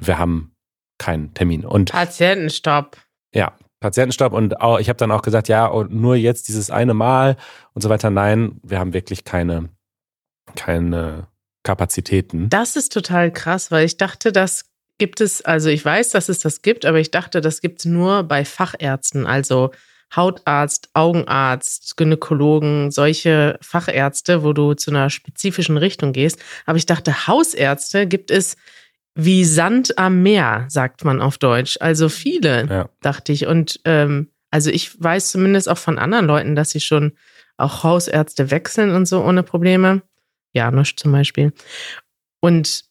wir 0.00 0.18
haben 0.18 0.56
keinen 0.98 1.34
Termin. 1.34 1.64
Und 1.64 1.92
Patientenstopp. 1.92 2.96
Ja, 3.34 3.52
Patientenstopp 3.80 4.32
und 4.32 4.60
auch, 4.60 4.78
ich 4.78 4.88
habe 4.88 4.96
dann 4.96 5.12
auch 5.12 5.22
gesagt, 5.22 5.48
ja, 5.48 5.66
und 5.66 5.92
nur 5.92 6.16
jetzt 6.16 6.48
dieses 6.48 6.70
eine 6.70 6.94
Mal 6.94 7.36
und 7.74 7.82
so 7.82 7.88
weiter. 7.88 8.10
Nein, 8.10 8.60
wir 8.62 8.78
haben 8.78 8.94
wirklich 8.94 9.24
keine, 9.24 9.68
keine 10.54 11.28
Kapazitäten. 11.62 12.48
Das 12.48 12.76
ist 12.76 12.92
total 12.92 13.30
krass, 13.30 13.70
weil 13.70 13.84
ich 13.84 13.96
dachte, 13.96 14.32
das 14.32 14.64
gibt 14.98 15.20
es, 15.20 15.42
also 15.42 15.68
ich 15.68 15.84
weiß, 15.84 16.10
dass 16.10 16.28
es 16.28 16.38
das 16.38 16.62
gibt, 16.62 16.84
aber 16.84 16.98
ich 16.98 17.10
dachte, 17.10 17.40
das 17.40 17.60
gibt 17.60 17.80
es 17.80 17.84
nur 17.84 18.22
bei 18.22 18.44
Fachärzten, 18.44 19.26
also 19.26 19.70
Hautarzt, 20.14 20.90
Augenarzt, 20.94 21.96
Gynäkologen, 21.96 22.90
solche 22.90 23.58
Fachärzte, 23.60 24.44
wo 24.44 24.52
du 24.52 24.74
zu 24.74 24.90
einer 24.90 25.10
spezifischen 25.10 25.76
Richtung 25.76 26.12
gehst. 26.12 26.40
Aber 26.64 26.78
ich 26.78 26.86
dachte, 26.86 27.26
Hausärzte 27.26 28.06
gibt 28.06 28.30
es 28.30 28.56
wie 29.14 29.44
Sand 29.44 29.98
am 29.98 30.22
Meer, 30.22 30.66
sagt 30.68 31.04
man 31.04 31.20
auf 31.20 31.38
Deutsch. 31.38 31.76
Also 31.80 32.08
viele, 32.08 32.66
ja. 32.66 32.88
dachte 33.00 33.32
ich. 33.32 33.46
Und 33.46 33.80
ähm, 33.84 34.30
also 34.50 34.70
ich 34.70 35.02
weiß 35.02 35.32
zumindest 35.32 35.68
auch 35.68 35.78
von 35.78 35.98
anderen 35.98 36.26
Leuten, 36.26 36.54
dass 36.54 36.70
sie 36.70 36.80
schon 36.80 37.12
auch 37.56 37.82
Hausärzte 37.82 38.50
wechseln 38.50 38.94
und 38.94 39.06
so 39.06 39.22
ohne 39.22 39.42
Probleme. 39.42 40.02
Janusz 40.52 40.94
zum 40.96 41.12
Beispiel. 41.12 41.52
Und 42.40 42.85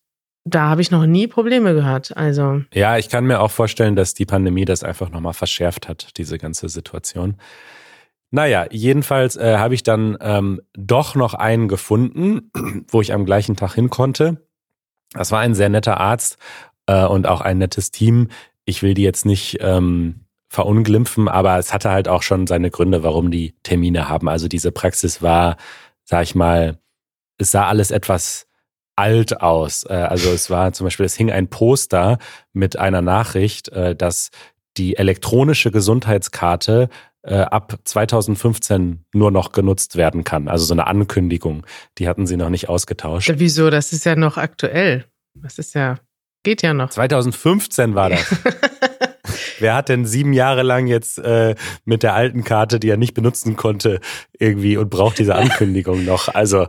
da 0.45 0.69
habe 0.69 0.81
ich 0.81 0.91
noch 0.91 1.07
nie 1.07 1.27
Probleme 1.27 1.73
gehört. 1.73 2.15
Also. 2.15 2.61
Ja, 2.73 2.97
ich 2.97 3.09
kann 3.09 3.25
mir 3.25 3.41
auch 3.41 3.51
vorstellen, 3.51 3.95
dass 3.95 4.13
die 4.13 4.27
Pandemie 4.27 4.65
das 4.65 4.83
einfach 4.83 5.09
nochmal 5.09 5.33
verschärft 5.33 5.89
hat, 5.89 6.17
diese 6.17 6.37
ganze 6.37 6.69
Situation. 6.69 7.37
Naja, 8.29 8.67
jedenfalls 8.71 9.35
äh, 9.37 9.57
habe 9.57 9.73
ich 9.73 9.83
dann 9.83 10.17
ähm, 10.21 10.61
doch 10.73 11.15
noch 11.15 11.33
einen 11.33 11.67
gefunden, 11.67 12.51
wo 12.89 13.01
ich 13.01 13.11
am 13.11 13.25
gleichen 13.25 13.55
Tag 13.55 13.73
hin 13.73 13.89
konnte. 13.89 14.45
Das 15.13 15.31
war 15.31 15.39
ein 15.39 15.55
sehr 15.55 15.69
netter 15.69 15.99
Arzt 15.99 16.37
äh, 16.85 17.05
und 17.05 17.27
auch 17.27 17.41
ein 17.41 17.57
nettes 17.57 17.89
Team. 17.91 18.29
Ich 18.65 18.83
will 18.83 18.93
die 18.93 19.03
jetzt 19.03 19.25
nicht 19.25 19.57
ähm, 19.61 20.25
verunglimpfen, 20.49 21.27
aber 21.27 21.57
es 21.57 21.73
hatte 21.73 21.89
halt 21.89 22.07
auch 22.07 22.21
schon 22.21 22.45
seine 22.45 22.69
Gründe, 22.69 23.03
warum 23.03 23.31
die 23.31 23.55
Termine 23.63 24.09
haben. 24.09 24.29
Also 24.29 24.47
diese 24.47 24.71
Praxis 24.71 25.21
war, 25.21 25.57
sag 26.03 26.23
ich 26.23 26.35
mal, 26.35 26.77
es 27.37 27.51
sah 27.51 27.67
alles 27.67 27.89
etwas 27.89 28.47
alt 28.95 29.41
aus. 29.41 29.85
Äh, 29.89 29.93
also 29.93 30.31
es 30.31 30.49
war 30.49 30.73
zum 30.73 30.85
Beispiel, 30.85 31.05
es 31.05 31.15
hing 31.15 31.31
ein 31.31 31.49
Poster 31.49 32.17
mit 32.53 32.77
einer 32.77 33.01
Nachricht, 33.01 33.69
äh, 33.69 33.95
dass 33.95 34.31
die 34.77 34.97
elektronische 34.97 35.71
Gesundheitskarte 35.71 36.89
äh, 37.23 37.39
ab 37.39 37.79
2015 37.83 39.05
nur 39.13 39.31
noch 39.31 39.51
genutzt 39.51 39.95
werden 39.95 40.23
kann. 40.23 40.47
Also 40.47 40.65
so 40.65 40.73
eine 40.73 40.87
Ankündigung. 40.87 41.65
Die 41.97 42.07
hatten 42.07 42.27
sie 42.27 42.37
noch 42.37 42.49
nicht 42.49 42.69
ausgetauscht. 42.69 43.31
Wieso? 43.37 43.69
Das 43.69 43.93
ist 43.93 44.05
ja 44.05 44.15
noch 44.15 44.37
aktuell. 44.37 45.05
Das 45.33 45.57
ist 45.57 45.73
ja, 45.73 45.95
geht 46.43 46.61
ja 46.61 46.73
noch. 46.73 46.89
2015 46.89 47.95
war 47.95 48.09
das. 48.09 48.35
Wer 49.59 49.75
hat 49.75 49.89
denn 49.89 50.05
sieben 50.05 50.33
Jahre 50.33 50.63
lang 50.63 50.87
jetzt 50.87 51.17
äh, 51.17 51.55
mit 51.85 52.03
der 52.03 52.13
alten 52.13 52.43
Karte, 52.43 52.79
die 52.79 52.89
er 52.89 52.97
nicht 52.97 53.13
benutzen 53.13 53.55
konnte, 53.55 53.99
irgendwie 54.37 54.77
und 54.77 54.89
braucht 54.89 55.17
diese 55.17 55.35
Ankündigung 55.35 56.05
noch? 56.05 56.27
Also 56.27 56.67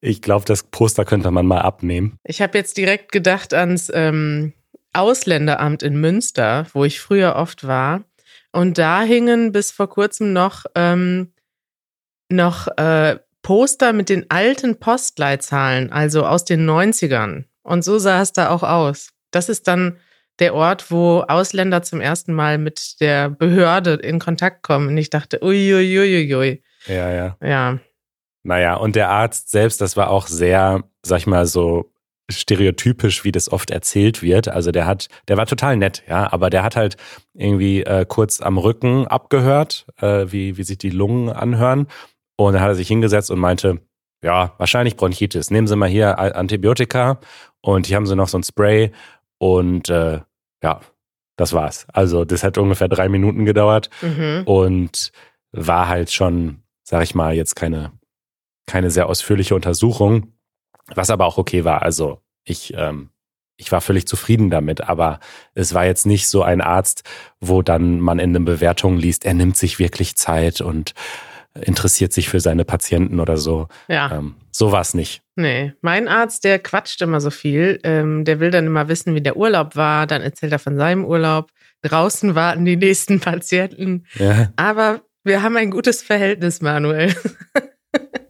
ich 0.00 0.22
glaube, 0.22 0.44
das 0.44 0.62
Poster 0.62 1.04
könnte 1.04 1.30
man 1.30 1.46
mal 1.46 1.60
abnehmen. 1.60 2.18
Ich 2.24 2.42
habe 2.42 2.58
jetzt 2.58 2.76
direkt 2.76 3.12
gedacht 3.12 3.54
ans 3.54 3.90
ähm, 3.92 4.52
Ausländeramt 4.92 5.82
in 5.82 6.00
Münster, 6.00 6.66
wo 6.72 6.84
ich 6.84 7.00
früher 7.00 7.36
oft 7.36 7.66
war. 7.66 8.04
Und 8.52 8.78
da 8.78 9.02
hingen 9.02 9.52
bis 9.52 9.70
vor 9.70 9.88
kurzem 9.88 10.32
noch, 10.32 10.64
ähm, 10.74 11.32
noch 12.30 12.68
äh, 12.78 13.18
Poster 13.42 13.92
mit 13.92 14.08
den 14.08 14.30
alten 14.30 14.80
Postleitzahlen, 14.80 15.92
also 15.92 16.24
aus 16.24 16.44
den 16.44 16.68
90ern. 16.68 17.44
Und 17.62 17.84
so 17.84 17.98
sah 17.98 18.22
es 18.22 18.32
da 18.32 18.50
auch 18.50 18.62
aus. 18.62 19.10
Das 19.30 19.48
ist 19.48 19.68
dann 19.68 19.98
der 20.38 20.54
Ort, 20.54 20.90
wo 20.90 21.20
Ausländer 21.28 21.82
zum 21.82 22.00
ersten 22.00 22.32
Mal 22.32 22.58
mit 22.58 23.00
der 23.00 23.30
Behörde 23.30 23.94
in 23.94 24.18
Kontakt 24.18 24.62
kommen. 24.62 24.88
Und 24.88 24.98
ich 24.98 25.10
dachte, 25.10 25.42
uiuiuiui. 25.42 26.34
Ui, 26.34 26.34
ui. 26.34 26.62
Ja, 26.86 27.10
ja. 27.12 27.36
Ja. 27.42 27.78
Naja, 28.46 28.76
und 28.76 28.94
der 28.94 29.10
Arzt 29.10 29.50
selbst, 29.50 29.80
das 29.80 29.96
war 29.96 30.08
auch 30.08 30.28
sehr, 30.28 30.84
sag 31.02 31.18
ich 31.18 31.26
mal, 31.26 31.46
so 31.46 31.90
stereotypisch, 32.30 33.24
wie 33.24 33.32
das 33.32 33.50
oft 33.50 33.72
erzählt 33.72 34.22
wird. 34.22 34.46
Also 34.46 34.70
der 34.70 34.86
hat, 34.86 35.08
der 35.26 35.36
war 35.36 35.46
total 35.46 35.76
nett, 35.76 36.04
ja, 36.08 36.32
aber 36.32 36.48
der 36.48 36.62
hat 36.62 36.76
halt 36.76 36.96
irgendwie 37.34 37.82
äh, 37.82 38.04
kurz 38.06 38.40
am 38.40 38.58
Rücken 38.58 39.08
abgehört, 39.08 39.86
äh, 40.00 40.26
wie, 40.28 40.56
wie 40.56 40.62
sich 40.62 40.78
die 40.78 40.90
Lungen 40.90 41.28
anhören. 41.28 41.88
Und 42.36 42.52
dann 42.52 42.62
hat 42.62 42.68
er 42.68 42.74
sich 42.76 42.86
hingesetzt 42.86 43.32
und 43.32 43.40
meinte, 43.40 43.80
ja, 44.22 44.54
wahrscheinlich 44.58 44.96
Bronchitis. 44.96 45.50
Nehmen 45.50 45.66
Sie 45.66 45.74
mal 45.74 45.88
hier 45.88 46.18
Antibiotika 46.18 47.18
und 47.60 47.86
hier 47.86 47.96
haben 47.96 48.06
Sie 48.06 48.14
noch 48.14 48.28
so 48.28 48.38
ein 48.38 48.44
Spray 48.44 48.92
und 49.38 49.88
äh, 49.88 50.20
ja, 50.62 50.80
das 51.36 51.52
war's. 51.52 51.86
Also 51.92 52.24
das 52.24 52.44
hat 52.44 52.58
ungefähr 52.58 52.88
drei 52.88 53.08
Minuten 53.08 53.44
gedauert 53.44 53.90
mhm. 54.02 54.42
und 54.44 55.10
war 55.50 55.88
halt 55.88 56.12
schon, 56.12 56.62
sag 56.84 57.02
ich 57.02 57.14
mal, 57.14 57.34
jetzt 57.34 57.56
keine, 57.56 57.92
keine 58.66 58.90
sehr 58.90 59.08
ausführliche 59.08 59.54
Untersuchung. 59.54 60.32
Was 60.94 61.10
aber 61.10 61.26
auch 61.26 61.38
okay 61.38 61.64
war. 61.64 61.82
Also 61.82 62.20
ich, 62.44 62.72
ähm, 62.76 63.10
ich 63.56 63.72
war 63.72 63.80
völlig 63.80 64.06
zufrieden 64.06 64.50
damit, 64.50 64.82
aber 64.82 65.18
es 65.54 65.74
war 65.74 65.84
jetzt 65.84 66.06
nicht 66.06 66.28
so 66.28 66.42
ein 66.42 66.60
Arzt, 66.60 67.02
wo 67.40 67.62
dann 67.62 67.98
man 67.98 68.18
in 68.18 68.32
den 68.32 68.44
Bewertungen 68.44 68.98
liest, 68.98 69.24
er 69.24 69.34
nimmt 69.34 69.56
sich 69.56 69.78
wirklich 69.78 70.16
Zeit 70.16 70.60
und 70.60 70.94
interessiert 71.60 72.12
sich 72.12 72.28
für 72.28 72.40
seine 72.40 72.64
Patienten 72.64 73.20
oder 73.20 73.36
so. 73.36 73.68
Ja. 73.88 74.18
Ähm, 74.18 74.34
so 74.50 74.72
war 74.72 74.80
es 74.80 74.94
nicht. 74.94 75.22
Nee, 75.36 75.72
mein 75.80 76.08
Arzt, 76.08 76.44
der 76.44 76.58
quatscht 76.58 77.00
immer 77.02 77.20
so 77.20 77.30
viel. 77.30 77.80
Ähm, 77.82 78.24
der 78.24 78.40
will 78.40 78.50
dann 78.50 78.66
immer 78.66 78.88
wissen, 78.88 79.14
wie 79.14 79.20
der 79.20 79.36
Urlaub 79.36 79.76
war. 79.76 80.06
Dann 80.06 80.22
erzählt 80.22 80.52
er 80.52 80.58
von 80.58 80.76
seinem 80.76 81.04
Urlaub. 81.04 81.50
Draußen 81.82 82.34
warten 82.34 82.64
die 82.64 82.76
nächsten 82.76 83.20
Patienten. 83.20 84.06
Ja. 84.14 84.52
Aber 84.56 85.02
wir 85.24 85.42
haben 85.42 85.56
ein 85.56 85.70
gutes 85.70 86.02
Verhältnis, 86.02 86.60
Manuel. 86.60 87.14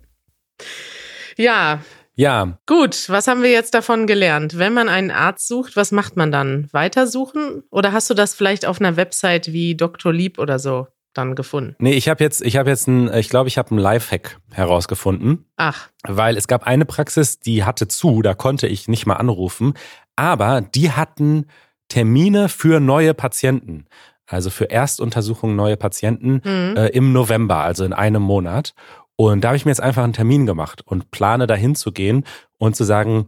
ja, 1.37 1.81
ja. 2.16 2.59
Gut, 2.64 3.11
was 3.11 3.28
haben 3.28 3.43
wir 3.43 3.50
jetzt 3.50 3.75
davon 3.75 4.07
gelernt? 4.07 4.59
Wenn 4.59 4.73
man 4.73 4.88
einen 4.88 5.11
Arzt 5.11 5.47
sucht, 5.47 5.76
was 5.76 5.93
macht 5.93 6.16
man 6.16 6.33
dann? 6.33 6.66
Weitersuchen? 6.73 7.62
Oder 7.71 7.93
hast 7.93 8.09
du 8.09 8.14
das 8.14 8.35
vielleicht 8.35 8.64
auf 8.64 8.81
einer 8.81 8.97
Website 8.97 9.52
wie 9.52 9.76
Dr. 9.76 10.14
Lieb 10.14 10.38
oder 10.38 10.59
so 10.59 10.87
dann 11.12 11.35
gefunden? 11.35 11.76
Nee, 11.78 11.93
ich 11.93 12.09
habe 12.09 12.25
jetzt, 12.25 12.40
ich 12.40 12.57
habe 12.57 12.71
jetzt 12.71 12.88
ein, 12.88 13.12
ich 13.12 13.28
glaube, 13.28 13.49
ich 13.49 13.59
habe 13.59 13.71
einen 13.71 13.81
Lifehack 13.81 14.38
herausgefunden. 14.50 15.45
Ach. 15.57 15.90
Weil 16.05 16.38
es 16.38 16.49
gab 16.49 16.66
eine 16.66 16.87
Praxis, 16.87 17.38
die 17.38 17.64
hatte 17.64 17.87
zu, 17.87 18.23
da 18.23 18.33
konnte 18.33 18.66
ich 18.66 18.88
nicht 18.88 19.05
mal 19.05 19.16
anrufen, 19.16 19.75
aber 20.16 20.62
die 20.62 20.93
hatten 20.93 21.47
Termine 21.88 22.49
für 22.49 22.81
neue 22.81 23.12
Patienten. 23.12 23.85
Also 24.26 24.50
für 24.50 24.71
Erstuntersuchungen 24.71 25.55
neue 25.55 25.76
Patienten 25.76 26.40
mhm. 26.43 26.76
äh, 26.76 26.88
im 26.88 27.12
November, 27.12 27.59
also 27.59 27.85
in 27.85 27.93
einem 27.93 28.23
Monat. 28.23 28.75
Und 29.17 29.43
da 29.43 29.49
habe 29.49 29.57
ich 29.57 29.65
mir 29.65 29.71
jetzt 29.71 29.81
einfach 29.81 30.05
einen 30.05 30.13
Termin 30.13 30.47
gemacht 30.47 30.83
und 30.85 31.11
plane 31.11 31.47
dahin 31.47 31.75
zu 31.75 31.91
gehen 31.93 32.25
und 32.59 32.77
zu 32.77 32.85
sagen, 32.85 33.27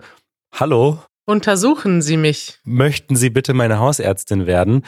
Hallo, 0.52 0.98
Untersuchen 1.26 2.00
Sie 2.00 2.16
mich. 2.16 2.58
möchten 2.64 3.16
Sie 3.16 3.30
bitte 3.30 3.52
meine 3.54 3.78
Hausärztin 3.78 4.46
werden? 4.46 4.84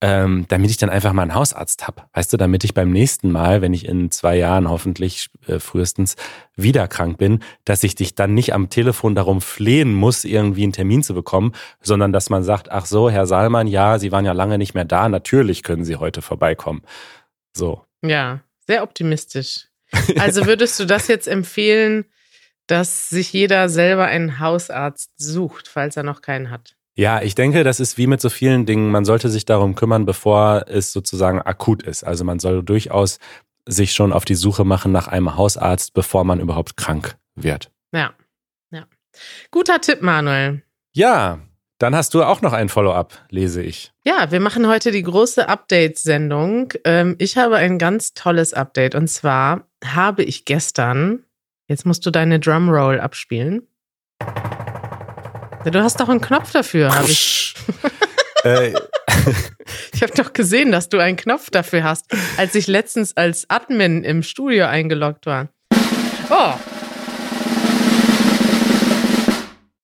Ähm, 0.00 0.44
damit 0.46 0.70
ich 0.70 0.76
dann 0.76 0.90
einfach 0.90 1.12
mal 1.12 1.22
einen 1.22 1.34
Hausarzt 1.34 1.88
hab. 1.88 2.08
Weißt 2.14 2.32
du, 2.32 2.36
damit 2.36 2.62
ich 2.62 2.72
beim 2.72 2.92
nächsten 2.92 3.32
Mal, 3.32 3.62
wenn 3.62 3.74
ich 3.74 3.84
in 3.84 4.12
zwei 4.12 4.36
Jahren 4.36 4.70
hoffentlich 4.70 5.28
äh, 5.48 5.58
frühestens 5.58 6.14
wieder 6.54 6.86
krank 6.86 7.18
bin, 7.18 7.40
dass 7.64 7.82
ich 7.82 7.96
dich 7.96 8.14
dann 8.14 8.32
nicht 8.32 8.54
am 8.54 8.70
Telefon 8.70 9.16
darum 9.16 9.40
flehen 9.40 9.92
muss, 9.92 10.24
irgendwie 10.24 10.62
einen 10.62 10.72
Termin 10.72 11.02
zu 11.02 11.14
bekommen, 11.14 11.52
sondern 11.80 12.12
dass 12.12 12.30
man 12.30 12.44
sagt, 12.44 12.70
ach 12.70 12.86
so, 12.86 13.10
Herr 13.10 13.26
Salman, 13.26 13.66
ja, 13.66 13.98
Sie 13.98 14.12
waren 14.12 14.24
ja 14.24 14.32
lange 14.32 14.56
nicht 14.56 14.74
mehr 14.74 14.84
da, 14.84 15.08
natürlich 15.08 15.64
können 15.64 15.84
Sie 15.84 15.96
heute 15.96 16.22
vorbeikommen. 16.22 16.82
So. 17.52 17.82
Ja, 18.00 18.38
sehr 18.68 18.84
optimistisch. 18.84 19.67
Also 20.18 20.46
würdest 20.46 20.78
du 20.80 20.84
das 20.84 21.08
jetzt 21.08 21.28
empfehlen, 21.28 22.04
dass 22.66 23.08
sich 23.08 23.32
jeder 23.32 23.68
selber 23.68 24.06
einen 24.06 24.38
Hausarzt 24.38 25.10
sucht, 25.16 25.68
falls 25.68 25.96
er 25.96 26.02
noch 26.02 26.20
keinen 26.20 26.50
hat? 26.50 26.76
Ja, 26.94 27.22
ich 27.22 27.34
denke, 27.34 27.62
das 27.62 27.80
ist 27.80 27.96
wie 27.96 28.06
mit 28.08 28.20
so 28.20 28.28
vielen 28.28 28.66
Dingen. 28.66 28.90
Man 28.90 29.04
sollte 29.04 29.28
sich 29.28 29.44
darum 29.44 29.74
kümmern, 29.76 30.04
bevor 30.04 30.64
es 30.66 30.92
sozusagen 30.92 31.40
akut 31.40 31.82
ist. 31.82 32.02
Also 32.04 32.24
man 32.24 32.40
soll 32.40 32.62
durchaus 32.62 33.18
sich 33.66 33.92
schon 33.92 34.12
auf 34.12 34.24
die 34.24 34.34
Suche 34.34 34.64
machen 34.64 34.92
nach 34.92 35.08
einem 35.08 35.36
Hausarzt, 35.36 35.94
bevor 35.94 36.24
man 36.24 36.40
überhaupt 36.40 36.76
krank 36.76 37.16
wird. 37.36 37.70
Ja, 37.92 38.14
ja. 38.70 38.86
Guter 39.50 39.80
Tipp, 39.80 40.02
Manuel. 40.02 40.62
Ja, 40.92 41.38
dann 41.78 41.94
hast 41.94 42.14
du 42.14 42.22
auch 42.22 42.42
noch 42.42 42.52
ein 42.52 42.68
Follow-up, 42.68 43.14
lese 43.30 43.62
ich. 43.62 43.92
Ja, 44.04 44.30
wir 44.30 44.40
machen 44.40 44.66
heute 44.66 44.90
die 44.90 45.02
große 45.02 45.48
Update-Sendung. 45.48 46.72
Ähm, 46.84 47.16
ich 47.18 47.36
habe 47.36 47.56
ein 47.56 47.78
ganz 47.78 48.14
tolles 48.14 48.52
Update 48.54 48.94
und 48.94 49.08
zwar 49.08 49.66
habe 49.84 50.24
ich 50.24 50.44
gestern, 50.44 51.24
jetzt 51.68 51.86
musst 51.86 52.04
du 52.04 52.10
deine 52.10 52.40
Drumroll 52.40 53.00
abspielen. 53.00 53.66
Du 55.64 55.82
hast 55.82 56.00
doch 56.00 56.08
einen 56.08 56.20
Knopf 56.20 56.52
dafür, 56.52 56.94
habe 56.94 57.08
ich. 57.08 57.54
äh, 58.44 58.72
Ich 59.92 60.02
habe 60.02 60.12
doch 60.12 60.32
gesehen, 60.32 60.72
dass 60.72 60.88
du 60.88 60.98
einen 60.98 61.16
Knopf 61.16 61.50
dafür 61.50 61.84
hast, 61.84 62.06
als 62.36 62.54
ich 62.54 62.66
letztens 62.66 63.16
als 63.16 63.48
Admin 63.50 64.04
im 64.04 64.22
Studio 64.22 64.66
eingeloggt 64.66 65.26
war. 65.26 65.48
Oh, 66.30 66.54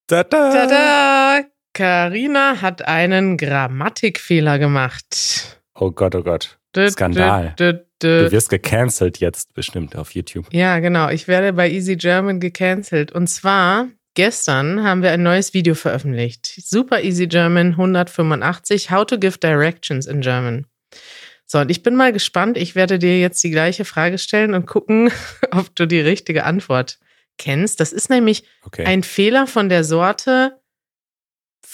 tada. 0.07 0.67
tada! 0.67 1.54
Carina 1.75 2.63
hat 2.63 2.87
einen 2.87 3.37
Grammatikfehler 3.37 4.59
gemacht. 4.59 5.61
Oh 5.75 5.91
Gott, 5.91 6.15
oh 6.15 6.23
Gott. 6.23 6.59
Skandal. 6.89 7.55
Du 7.57 8.33
wirst 8.33 8.49
gecancelt 8.49 9.19
jetzt 9.19 9.55
bestimmt 9.55 9.97
auf 9.97 10.15
YouTube. 10.15 10.47
Ja, 10.53 10.79
genau. 10.81 11.09
Ich 11.11 11.29
werde 11.29 11.53
bei 11.53 11.71
Easy 11.71 11.97
German 11.97 12.41
gecancelt. 12.41 13.13
Und 13.13 13.29
zwar 13.29 13.89
gestern 14.15 14.83
haben 14.85 15.03
wir 15.03 15.11
ein 15.13 15.23
neues 15.23 15.55
Video 15.55 15.75
veröffentlicht. 15.75 16.47
Super 16.47 17.03
Easy 17.03 17.27
German 17.27 17.73
185, 17.73 18.91
How 18.91 19.05
to 19.07 19.19
give 19.19 19.39
directions 19.39 20.07
in 20.07 20.21
German. 20.21 20.67
So, 21.47 21.59
und 21.59 21.71
ich 21.71 21.83
bin 21.83 21.95
mal 21.97 22.13
gespannt. 22.13 22.57
Ich 22.57 22.75
werde 22.75 22.99
dir 22.99 23.19
jetzt 23.21 23.43
die 23.45 23.51
gleiche 23.51 23.85
Frage 23.85 24.19
stellen 24.19 24.55
und 24.55 24.67
gucken, 24.67 25.11
ob 25.51 25.75
du 25.77 25.87
die 25.87 26.01
richtige 26.01 26.45
Antwort 26.45 26.99
kennst. 27.39 27.81
Das 27.81 27.93
ist 27.93 28.11
nämlich 28.11 28.45
Okay. 28.65 28.85
ein 28.85 29.03
Fehler 29.03 29.47
von 29.47 29.69
der 29.69 29.85
Sorte. 29.85 30.59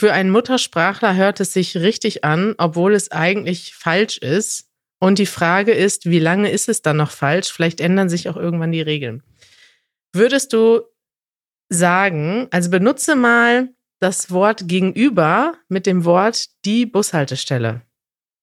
Für 0.01 0.15
einen 0.15 0.31
Muttersprachler 0.31 1.15
hört 1.15 1.41
es 1.41 1.53
sich 1.53 1.77
richtig 1.77 2.25
an, 2.25 2.55
obwohl 2.57 2.95
es 2.95 3.11
eigentlich 3.11 3.75
falsch 3.75 4.17
ist. 4.17 4.71
Und 4.99 5.19
die 5.19 5.27
Frage 5.27 5.73
ist, 5.73 6.07
wie 6.07 6.19
lange 6.19 6.51
ist 6.51 6.71
es 6.71 6.81
dann 6.81 6.97
noch 6.97 7.11
falsch? 7.11 7.53
Vielleicht 7.53 7.83
ändern 7.83 8.09
sich 8.09 8.27
auch 8.31 8.39
irgendwann 8.39 8.73
die 8.73 8.81
Regeln. 8.81 9.23
Würdest 10.15 10.55
du 10.55 10.81
sagen, 11.69 12.49
also 12.51 12.71
benutze 12.71 13.15
mal 13.15 13.75
das 13.99 14.31
Wort 14.31 14.69
gegenüber 14.69 15.53
mit 15.69 15.85
dem 15.85 16.07
Wort 16.07 16.47
die 16.65 16.87
Bushaltestelle. 16.87 17.83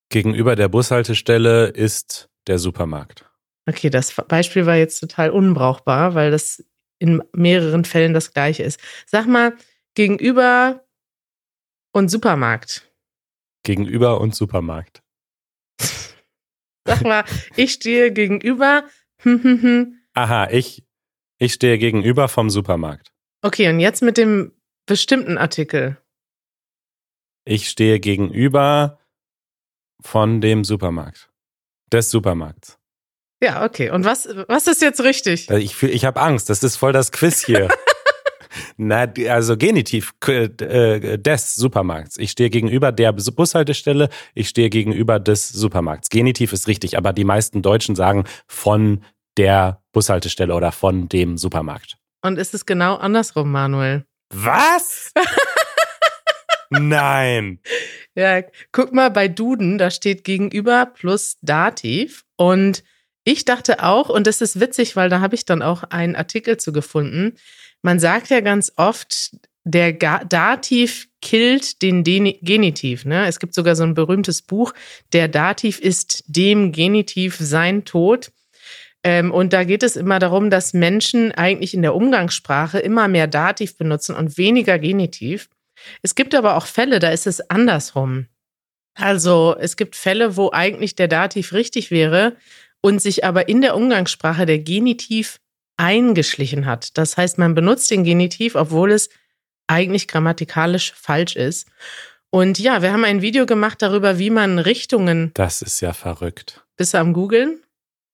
Gegenüber 0.09 0.55
der 0.55 0.67
Bushaltestelle 0.67 1.69
ist 1.69 2.29
der 2.45 2.59
Supermarkt. 2.59 3.25
Okay, 3.67 3.89
das 3.89 4.13
Beispiel 4.27 4.67
war 4.67 4.75
jetzt 4.75 4.99
total 4.99 5.31
unbrauchbar, 5.31 6.13
weil 6.13 6.29
das 6.29 6.63
in 6.99 7.23
mehreren 7.33 7.83
Fällen 7.83 8.13
das 8.13 8.31
gleiche 8.31 8.61
ist. 8.61 8.79
Sag 9.07 9.25
mal, 9.25 9.55
gegenüber 9.95 10.83
und 11.97 12.09
Supermarkt. 12.09 12.87
Gegenüber 13.63 14.21
und 14.21 14.35
Supermarkt. 14.35 15.01
Sag 16.85 17.01
mal, 17.03 17.25
ich 17.55 17.73
stehe 17.73 18.11
gegenüber. 18.13 18.85
hm, 19.21 19.43
hm, 19.43 19.61
hm. 19.61 19.99
Aha, 20.13 20.49
ich, 20.51 20.85
ich 21.37 21.53
stehe 21.53 21.77
gegenüber 21.77 22.27
vom 22.29 22.49
Supermarkt. 22.49 23.11
Okay, 23.41 23.69
und 23.69 23.79
jetzt 23.79 24.01
mit 24.01 24.17
dem 24.17 24.53
bestimmten 24.85 25.37
Artikel. 25.37 25.97
Ich 27.45 27.69
stehe 27.69 27.99
gegenüber 27.99 28.99
von 30.01 30.39
dem 30.41 30.63
Supermarkt. 30.63 31.29
Des 31.91 32.09
Supermarkts. 32.11 32.77
Ja, 33.41 33.63
okay. 33.65 33.89
Und 33.91 34.03
was, 34.05 34.27
was 34.47 34.67
ist 34.67 34.81
jetzt 34.81 35.01
richtig? 35.01 35.49
Ich, 35.49 35.75
fühl- 35.75 35.91
ich 35.91 36.05
habe 36.05 36.19
Angst, 36.21 36.49
das 36.49 36.63
ist 36.63 36.75
voll 36.77 36.91
das 36.93 37.11
Quiz 37.11 37.45
hier. 37.45 37.69
Na, 38.77 39.11
also 39.29 39.57
Genitiv 39.57 40.13
äh, 40.27 41.17
des 41.17 41.55
Supermarkts. 41.55 42.17
Ich 42.17 42.31
stehe 42.31 42.49
gegenüber 42.49 42.91
der 42.91 43.11
Bus- 43.13 43.31
Bushaltestelle, 43.31 44.09
ich 44.33 44.49
stehe 44.49 44.69
gegenüber 44.69 45.19
des 45.19 45.49
Supermarkts. 45.49 46.09
Genitiv 46.09 46.53
ist 46.53 46.67
richtig, 46.67 46.97
aber 46.97 47.13
die 47.13 47.23
meisten 47.23 47.61
Deutschen 47.61 47.95
sagen 47.95 48.25
von 48.47 49.03
der 49.37 49.81
Bushaltestelle 49.91 50.53
oder 50.53 50.71
von 50.71 51.09
dem 51.09 51.37
Supermarkt. 51.37 51.97
Und 52.21 52.37
ist 52.37 52.53
es 52.53 52.65
genau 52.65 52.95
andersrum, 52.95 53.51
Manuel? 53.51 54.05
Was? 54.33 55.11
Nein. 56.69 57.59
Ja, 58.15 58.41
guck 58.71 58.93
mal 58.93 59.09
bei 59.09 59.27
Duden, 59.27 59.77
da 59.77 59.89
steht 59.89 60.23
gegenüber 60.23 60.85
plus 60.85 61.37
Dativ. 61.41 62.23
Und 62.35 62.83
ich 63.23 63.45
dachte 63.45 63.83
auch, 63.83 64.09
und 64.09 64.27
das 64.27 64.41
ist 64.41 64.59
witzig, 64.59 64.95
weil 64.95 65.09
da 65.09 65.21
habe 65.21 65.35
ich 65.35 65.45
dann 65.45 65.61
auch 65.61 65.83
einen 65.83 66.15
Artikel 66.15 66.57
zu 66.57 66.73
gefunden. 66.73 67.35
Man 67.81 67.99
sagt 67.99 68.29
ja 68.29 68.41
ganz 68.41 68.71
oft, 68.75 69.31
der 69.63 69.93
Dativ 69.93 71.09
killt 71.21 71.81
den 71.81 72.03
Genitiv. 72.03 73.05
Ne? 73.05 73.27
Es 73.27 73.39
gibt 73.39 73.53
sogar 73.53 73.75
so 73.75 73.83
ein 73.83 73.93
berühmtes 73.93 74.41
Buch, 74.41 74.73
der 75.13 75.27
Dativ 75.27 75.79
ist 75.79 76.23
dem 76.27 76.71
Genitiv 76.71 77.37
sein 77.37 77.83
Tod. 77.83 78.31
Ähm, 79.03 79.31
und 79.31 79.53
da 79.53 79.63
geht 79.63 79.83
es 79.83 79.95
immer 79.95 80.19
darum, 80.19 80.49
dass 80.49 80.73
Menschen 80.73 81.31
eigentlich 81.33 81.73
in 81.73 81.81
der 81.81 81.95
Umgangssprache 81.95 82.79
immer 82.79 83.07
mehr 83.07 83.27
Dativ 83.27 83.77
benutzen 83.77 84.15
und 84.15 84.37
weniger 84.37 84.79
Genitiv. 84.79 85.49
Es 86.01 86.15
gibt 86.15 86.33
aber 86.33 86.55
auch 86.55 86.65
Fälle, 86.65 86.99
da 86.99 87.09
ist 87.09 87.27
es 87.27 87.49
andersrum. 87.49 88.27
Also 88.95 89.55
es 89.59 89.77
gibt 89.77 89.95
Fälle, 89.95 90.37
wo 90.37 90.51
eigentlich 90.51 90.95
der 90.95 91.07
Dativ 91.07 91.53
richtig 91.53 91.91
wäre 91.91 92.35
und 92.81 93.01
sich 93.01 93.23
aber 93.23 93.47
in 93.47 93.61
der 93.61 93.75
Umgangssprache 93.75 94.45
der 94.45 94.59
Genitiv 94.59 95.39
eingeschlichen 95.77 96.65
hat. 96.65 96.97
Das 96.97 97.17
heißt, 97.17 97.37
man 97.37 97.55
benutzt 97.55 97.89
den 97.91 98.03
Genitiv, 98.03 98.55
obwohl 98.55 98.91
es 98.91 99.09
eigentlich 99.67 100.07
grammatikalisch 100.07 100.93
falsch 100.95 101.35
ist. 101.35 101.67
Und 102.29 102.59
ja, 102.59 102.81
wir 102.81 102.91
haben 102.91 103.05
ein 103.05 103.21
Video 103.21 103.45
gemacht 103.45 103.81
darüber, 103.81 104.19
wie 104.19 104.29
man 104.29 104.59
Richtungen 104.59 105.31
Das 105.33 105.61
ist 105.61 105.79
ja 105.81 105.93
verrückt. 105.93 106.65
bis 106.75 106.93
am 106.95 107.13
Googeln. 107.13 107.61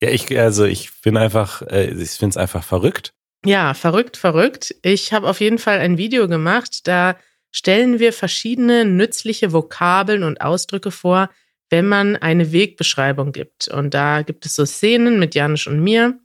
Ja, 0.02 0.10
ich, 0.10 0.38
also 0.38 0.66
ich 0.66 1.02
bin 1.02 1.18
einfach, 1.18 1.62
äh, 1.64 1.90
ich 1.90 2.12
finde 2.12 2.32
es 2.34 2.38
einfach 2.38 2.64
verrückt. 2.64 3.14
Ja, 3.46 3.74
verrückt, 3.74 4.18
verrückt. 4.18 4.76
Ich 4.84 5.14
habe 5.14 5.28
auf 5.30 5.40
jeden 5.42 5.58
Fall 5.58 5.80
ein 5.80 5.98
Video 5.98 6.28
gemacht, 6.28 6.88
da 6.88 7.18
stellen 7.52 8.00
wir 8.00 8.14
verschiedene 8.14 8.86
nützliche 8.86 9.52
Vokabeln 9.54 10.24
und 10.24 10.42
Ausdrücke 10.42 10.92
vor, 10.92 11.30
wenn 11.70 11.88
man 11.88 12.16
eine 12.16 12.52
Wegbeschreibung 12.52 13.32
gibt. 13.32 13.68
Und 13.68 13.94
da 13.94 14.22
gibt 14.22 14.46
es 14.46 14.56
so 14.56 14.66
Szenen 14.66 15.20
mit 15.20 15.36
Janusz 15.36 15.68
und 15.68 15.80
mir. 15.80 16.20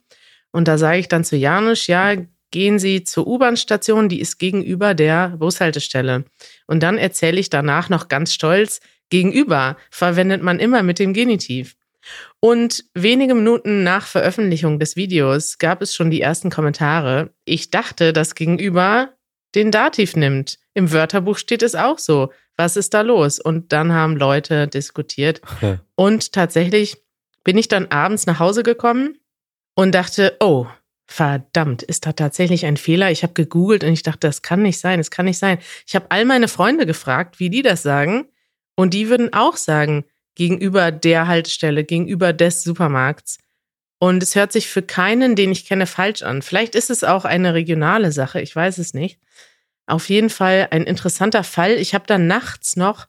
Und 0.58 0.66
da 0.66 0.76
sage 0.76 0.98
ich 0.98 1.06
dann 1.06 1.22
zu 1.22 1.36
Janusz, 1.36 1.86
ja, 1.86 2.16
gehen 2.50 2.80
Sie 2.80 3.04
zur 3.04 3.28
U-Bahn-Station, 3.28 4.08
die 4.08 4.20
ist 4.20 4.38
gegenüber 4.38 4.92
der 4.92 5.36
Bushaltestelle. 5.38 6.24
Und 6.66 6.82
dann 6.82 6.98
erzähle 6.98 7.38
ich 7.38 7.48
danach 7.48 7.90
noch 7.90 8.08
ganz 8.08 8.34
stolz, 8.34 8.80
gegenüber 9.08 9.76
verwendet 9.88 10.42
man 10.42 10.58
immer 10.58 10.82
mit 10.82 10.98
dem 10.98 11.12
Genitiv. 11.12 11.76
Und 12.40 12.86
wenige 12.92 13.36
Minuten 13.36 13.84
nach 13.84 14.08
Veröffentlichung 14.08 14.80
des 14.80 14.96
Videos 14.96 15.58
gab 15.58 15.80
es 15.80 15.94
schon 15.94 16.10
die 16.10 16.22
ersten 16.22 16.50
Kommentare. 16.50 17.30
Ich 17.44 17.70
dachte, 17.70 18.12
das 18.12 18.34
Gegenüber 18.34 19.10
den 19.54 19.70
Dativ 19.70 20.16
nimmt. 20.16 20.58
Im 20.74 20.90
Wörterbuch 20.90 21.38
steht 21.38 21.62
es 21.62 21.76
auch 21.76 22.00
so. 22.00 22.32
Was 22.56 22.76
ist 22.76 22.94
da 22.94 23.02
los? 23.02 23.38
Und 23.38 23.72
dann 23.72 23.92
haben 23.92 24.16
Leute 24.16 24.66
diskutiert. 24.66 25.40
Und 25.94 26.32
tatsächlich 26.32 26.96
bin 27.44 27.56
ich 27.56 27.68
dann 27.68 27.92
abends 27.92 28.26
nach 28.26 28.40
Hause 28.40 28.64
gekommen 28.64 29.17
und 29.78 29.94
dachte, 29.94 30.36
oh, 30.40 30.66
verdammt, 31.06 31.84
ist 31.84 32.04
da 32.04 32.12
tatsächlich 32.12 32.66
ein 32.66 32.76
Fehler? 32.76 33.12
Ich 33.12 33.22
habe 33.22 33.32
gegoogelt 33.32 33.84
und 33.84 33.92
ich 33.92 34.02
dachte, 34.02 34.26
das 34.26 34.42
kann 34.42 34.60
nicht 34.60 34.80
sein, 34.80 34.98
das 34.98 35.12
kann 35.12 35.26
nicht 35.26 35.38
sein. 35.38 35.58
Ich 35.86 35.94
habe 35.94 36.06
all 36.08 36.24
meine 36.24 36.48
Freunde 36.48 36.84
gefragt, 36.84 37.38
wie 37.38 37.48
die 37.48 37.62
das 37.62 37.84
sagen. 37.84 38.26
Und 38.74 38.92
die 38.92 39.08
würden 39.08 39.32
auch 39.32 39.56
sagen, 39.56 40.04
gegenüber 40.34 40.90
der 40.90 41.28
Haltestelle, 41.28 41.84
gegenüber 41.84 42.32
des 42.32 42.64
Supermarkts. 42.64 43.38
Und 44.00 44.20
es 44.20 44.34
hört 44.34 44.50
sich 44.50 44.66
für 44.66 44.82
keinen, 44.82 45.36
den 45.36 45.52
ich 45.52 45.64
kenne, 45.64 45.86
falsch 45.86 46.24
an. 46.24 46.42
Vielleicht 46.42 46.74
ist 46.74 46.90
es 46.90 47.04
auch 47.04 47.24
eine 47.24 47.54
regionale 47.54 48.10
Sache, 48.10 48.40
ich 48.40 48.56
weiß 48.56 48.78
es 48.78 48.94
nicht. 48.94 49.20
Auf 49.86 50.08
jeden 50.08 50.28
Fall 50.28 50.66
ein 50.72 50.82
interessanter 50.82 51.44
Fall. 51.44 51.74
Ich 51.74 51.94
habe 51.94 52.04
dann 52.08 52.26
nachts 52.26 52.74
noch 52.74 53.06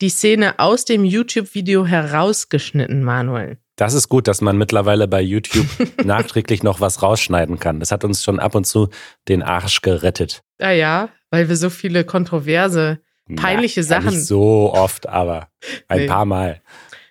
die 0.00 0.08
Szene 0.08 0.60
aus 0.60 0.86
dem 0.86 1.04
YouTube-Video 1.04 1.84
herausgeschnitten, 1.84 3.04
Manuel. 3.04 3.58
Das 3.76 3.92
ist 3.92 4.08
gut, 4.08 4.26
dass 4.26 4.40
man 4.40 4.56
mittlerweile 4.56 5.06
bei 5.06 5.20
YouTube 5.20 5.66
nachträglich 6.04 6.62
noch 6.62 6.80
was 6.80 7.02
rausschneiden 7.02 7.58
kann. 7.58 7.78
Das 7.78 7.92
hat 7.92 8.04
uns 8.04 8.24
schon 8.24 8.40
ab 8.40 8.54
und 8.54 8.66
zu 8.66 8.88
den 9.28 9.42
Arsch 9.42 9.82
gerettet. 9.82 10.42
Ja, 10.58 10.70
ja, 10.70 11.10
weil 11.30 11.48
wir 11.48 11.56
so 11.56 11.68
viele 11.68 12.04
kontroverse, 12.04 13.00
peinliche 13.36 13.80
ja, 13.80 13.86
Sachen. 13.86 14.10
Nicht 14.10 14.24
so 14.24 14.72
oft, 14.72 15.06
aber 15.06 15.48
ein 15.88 16.00
nee, 16.00 16.06
paar 16.06 16.24
Mal. 16.24 16.62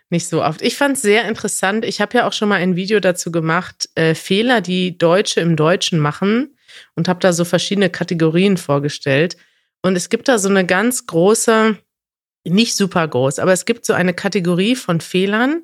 Nicht 0.09 0.27
so 0.27 0.43
oft. 0.43 0.61
Ich 0.61 0.75
fand 0.75 0.97
es 0.97 1.03
sehr 1.03 1.27
interessant. 1.27 1.85
Ich 1.85 2.01
habe 2.01 2.17
ja 2.17 2.27
auch 2.27 2.33
schon 2.33 2.49
mal 2.49 2.55
ein 2.55 2.75
Video 2.75 2.99
dazu 2.99 3.31
gemacht, 3.31 3.89
äh, 3.95 4.15
Fehler, 4.15 4.61
die 4.61 4.97
Deutsche 4.97 5.41
im 5.41 5.55
Deutschen 5.55 5.99
machen 5.99 6.55
und 6.95 7.07
habe 7.07 7.19
da 7.19 7.33
so 7.33 7.45
verschiedene 7.45 7.89
Kategorien 7.89 8.57
vorgestellt. 8.57 9.37
Und 9.81 9.95
es 9.95 10.09
gibt 10.09 10.27
da 10.27 10.39
so 10.39 10.49
eine 10.49 10.65
ganz 10.65 11.05
große, 11.05 11.77
nicht 12.43 12.75
super 12.75 13.07
groß, 13.07 13.39
aber 13.39 13.53
es 13.53 13.65
gibt 13.65 13.85
so 13.85 13.93
eine 13.93 14.13
Kategorie 14.13 14.75
von 14.75 15.01
Fehlern, 15.01 15.63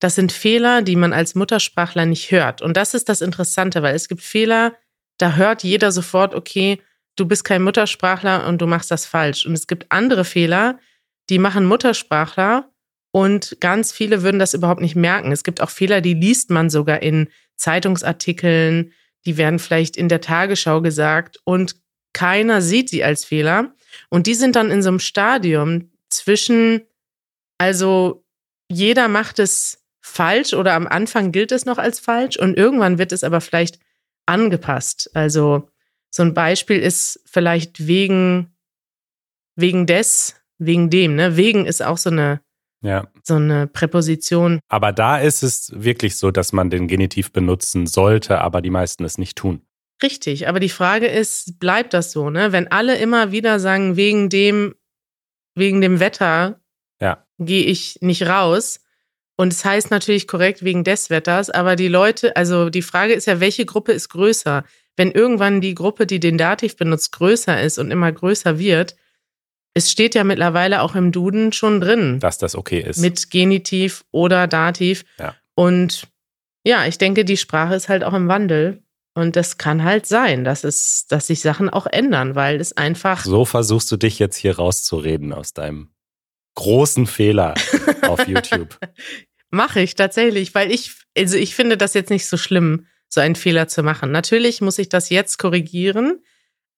das 0.00 0.14
sind 0.14 0.32
Fehler, 0.32 0.82
die 0.82 0.96
man 0.96 1.12
als 1.12 1.34
Muttersprachler 1.34 2.06
nicht 2.06 2.30
hört. 2.32 2.62
Und 2.62 2.76
das 2.76 2.94
ist 2.94 3.08
das 3.08 3.20
Interessante, 3.20 3.82
weil 3.82 3.94
es 3.94 4.08
gibt 4.08 4.22
Fehler, 4.22 4.74
da 5.18 5.34
hört 5.36 5.62
jeder 5.62 5.92
sofort, 5.92 6.34
okay, 6.34 6.80
du 7.16 7.26
bist 7.26 7.44
kein 7.44 7.62
Muttersprachler 7.62 8.48
und 8.48 8.60
du 8.60 8.66
machst 8.66 8.90
das 8.90 9.04
falsch. 9.04 9.44
Und 9.46 9.52
es 9.52 9.66
gibt 9.66 9.92
andere 9.92 10.24
Fehler, 10.24 10.78
die 11.28 11.38
machen 11.38 11.66
Muttersprachler 11.66 12.70
und 13.12 13.58
ganz 13.60 13.92
viele 13.92 14.22
würden 14.22 14.38
das 14.38 14.54
überhaupt 14.54 14.80
nicht 14.80 14.96
merken. 14.96 15.32
Es 15.32 15.44
gibt 15.44 15.60
auch 15.60 15.70
Fehler, 15.70 16.00
die 16.00 16.14
liest 16.14 16.50
man 16.50 16.70
sogar 16.70 17.02
in 17.02 17.28
Zeitungsartikeln, 17.56 18.92
die 19.26 19.36
werden 19.36 19.58
vielleicht 19.58 19.98
in 19.98 20.08
der 20.08 20.22
Tagesschau 20.22 20.80
gesagt 20.80 21.38
und 21.44 21.76
keiner 22.14 22.62
sieht 22.62 22.88
sie 22.88 23.04
als 23.04 23.24
Fehler. 23.24 23.74
Und 24.08 24.26
die 24.26 24.34
sind 24.34 24.56
dann 24.56 24.70
in 24.70 24.82
so 24.82 24.88
einem 24.88 24.98
Stadium 24.98 25.90
zwischen, 26.08 26.82
also 27.58 28.24
jeder 28.68 29.08
macht 29.08 29.38
es 29.38 29.79
falsch 30.10 30.52
oder 30.52 30.74
am 30.74 30.86
Anfang 30.86 31.32
gilt 31.32 31.52
es 31.52 31.64
noch 31.64 31.78
als 31.78 32.00
falsch 32.00 32.36
und 32.36 32.56
irgendwann 32.56 32.98
wird 32.98 33.12
es 33.12 33.24
aber 33.24 33.40
vielleicht 33.40 33.78
angepasst. 34.26 35.10
Also 35.14 35.68
so 36.10 36.22
ein 36.22 36.34
Beispiel 36.34 36.80
ist 36.80 37.20
vielleicht 37.24 37.86
wegen, 37.86 38.54
wegen 39.56 39.86
des, 39.86 40.36
wegen 40.58 40.90
dem, 40.90 41.14
ne? 41.14 41.36
Wegen 41.36 41.66
ist 41.66 41.82
auch 41.82 41.98
so 41.98 42.10
eine, 42.10 42.40
ja. 42.82 43.08
so 43.22 43.36
eine 43.36 43.66
Präposition. 43.66 44.60
Aber 44.68 44.92
da 44.92 45.18
ist 45.18 45.42
es 45.42 45.72
wirklich 45.74 46.16
so, 46.16 46.30
dass 46.30 46.52
man 46.52 46.70
den 46.70 46.88
Genitiv 46.88 47.32
benutzen 47.32 47.86
sollte, 47.86 48.40
aber 48.40 48.60
die 48.60 48.70
meisten 48.70 49.04
es 49.04 49.18
nicht 49.18 49.38
tun. 49.38 49.62
Richtig, 50.02 50.48
aber 50.48 50.60
die 50.60 50.70
Frage 50.70 51.06
ist, 51.06 51.58
bleibt 51.60 51.94
das 51.94 52.12
so, 52.12 52.30
ne? 52.30 52.52
Wenn 52.52 52.68
alle 52.68 52.96
immer 52.96 53.32
wieder 53.32 53.60
sagen, 53.60 53.96
wegen 53.96 54.28
dem, 54.28 54.74
wegen 55.54 55.80
dem 55.80 56.00
Wetter 56.00 56.60
ja. 57.00 57.26
gehe 57.38 57.64
ich 57.64 57.98
nicht 58.00 58.26
raus, 58.26 58.80
und 59.40 59.54
es 59.54 59.64
heißt 59.64 59.90
natürlich 59.90 60.28
korrekt 60.28 60.62
wegen 60.64 60.84
des 60.84 61.08
Wetters, 61.08 61.48
aber 61.48 61.74
die 61.74 61.88
Leute, 61.88 62.36
also 62.36 62.68
die 62.68 62.82
Frage 62.82 63.14
ist 63.14 63.26
ja, 63.26 63.40
welche 63.40 63.64
Gruppe 63.64 63.92
ist 63.92 64.10
größer? 64.10 64.64
Wenn 64.98 65.12
irgendwann 65.12 65.62
die 65.62 65.74
Gruppe, 65.74 66.04
die 66.04 66.20
den 66.20 66.36
Dativ 66.36 66.76
benutzt, 66.76 67.12
größer 67.12 67.58
ist 67.62 67.78
und 67.78 67.90
immer 67.90 68.12
größer 68.12 68.58
wird, 68.58 68.96
es 69.72 69.90
steht 69.90 70.14
ja 70.14 70.24
mittlerweile 70.24 70.82
auch 70.82 70.94
im 70.94 71.10
Duden 71.10 71.54
schon 71.54 71.80
drin. 71.80 72.20
Dass 72.20 72.36
das 72.36 72.54
okay 72.54 72.80
ist. 72.80 72.98
Mit 72.98 73.30
Genitiv 73.30 74.04
oder 74.10 74.46
Dativ. 74.46 75.06
Ja. 75.18 75.34
Und 75.54 76.02
ja, 76.62 76.84
ich 76.84 76.98
denke, 76.98 77.24
die 77.24 77.38
Sprache 77.38 77.74
ist 77.74 77.88
halt 77.88 78.04
auch 78.04 78.12
im 78.12 78.28
Wandel. 78.28 78.82
Und 79.14 79.36
das 79.36 79.56
kann 79.56 79.84
halt 79.84 80.04
sein, 80.04 80.44
dass 80.44 80.64
es, 80.64 81.06
dass 81.06 81.28
sich 81.28 81.40
Sachen 81.40 81.70
auch 81.70 81.86
ändern, 81.86 82.34
weil 82.34 82.60
es 82.60 82.76
einfach. 82.76 83.24
So 83.24 83.46
versuchst 83.46 83.90
du 83.90 83.96
dich 83.96 84.18
jetzt 84.18 84.36
hier 84.36 84.56
rauszureden 84.56 85.32
aus 85.32 85.54
deinem 85.54 85.88
großen 86.56 87.06
Fehler 87.06 87.54
auf 88.02 88.26
YouTube. 88.28 88.78
Mache 89.50 89.80
ich 89.80 89.94
tatsächlich, 89.96 90.54
weil 90.54 90.70
ich, 90.70 90.92
also 91.16 91.36
ich 91.36 91.54
finde 91.54 91.76
das 91.76 91.94
jetzt 91.94 92.10
nicht 92.10 92.26
so 92.26 92.36
schlimm, 92.36 92.86
so 93.08 93.20
einen 93.20 93.34
Fehler 93.34 93.66
zu 93.68 93.82
machen. 93.82 94.12
Natürlich 94.12 94.60
muss 94.60 94.78
ich 94.78 94.88
das 94.88 95.10
jetzt 95.10 95.38
korrigieren, 95.38 96.22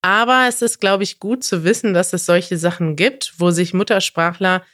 aber 0.00 0.46
es 0.48 0.62
ist, 0.62 0.80
glaube 0.80 1.04
ich, 1.04 1.20
gut 1.20 1.44
zu 1.44 1.64
wissen, 1.64 1.94
dass 1.94 2.12
es 2.12 2.26
solche 2.26 2.56
Sachen 2.56 2.96
gibt, 2.96 3.34
wo 3.38 3.50
sich 3.50 3.74
Muttersprachler 3.74 4.64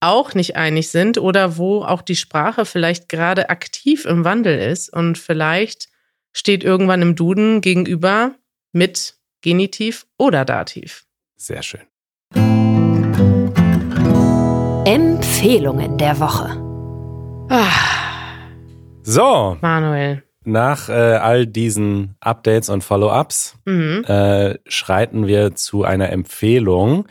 auch 0.00 0.34
nicht 0.34 0.56
einig 0.56 0.88
sind 0.90 1.18
oder 1.18 1.56
wo 1.56 1.82
auch 1.82 2.02
die 2.02 2.16
Sprache 2.16 2.64
vielleicht 2.64 3.08
gerade 3.08 3.50
aktiv 3.50 4.04
im 4.04 4.24
Wandel 4.24 4.58
ist 4.58 4.92
und 4.92 5.18
vielleicht 5.18 5.88
steht 6.32 6.64
irgendwann 6.64 7.02
im 7.02 7.16
Duden 7.16 7.60
gegenüber 7.60 8.34
mit 8.72 9.16
Genitiv 9.42 10.06
oder 10.18 10.44
Dativ. 10.44 11.04
Sehr 11.36 11.62
schön. 11.62 11.80
Empfehlungen 14.84 15.98
der 15.98 16.20
Woche. 16.20 16.69
Ah. 17.50 17.68
So. 19.02 19.58
Manuel. 19.60 20.22
Nach 20.44 20.88
äh, 20.88 20.92
all 20.92 21.48
diesen 21.48 22.14
Updates 22.20 22.68
und 22.68 22.84
Follow-ups 22.84 23.56
mhm. 23.64 24.04
äh, 24.06 24.56
schreiten 24.66 25.26
wir 25.26 25.56
zu 25.56 25.82
einer 25.82 26.10
Empfehlung, 26.10 27.08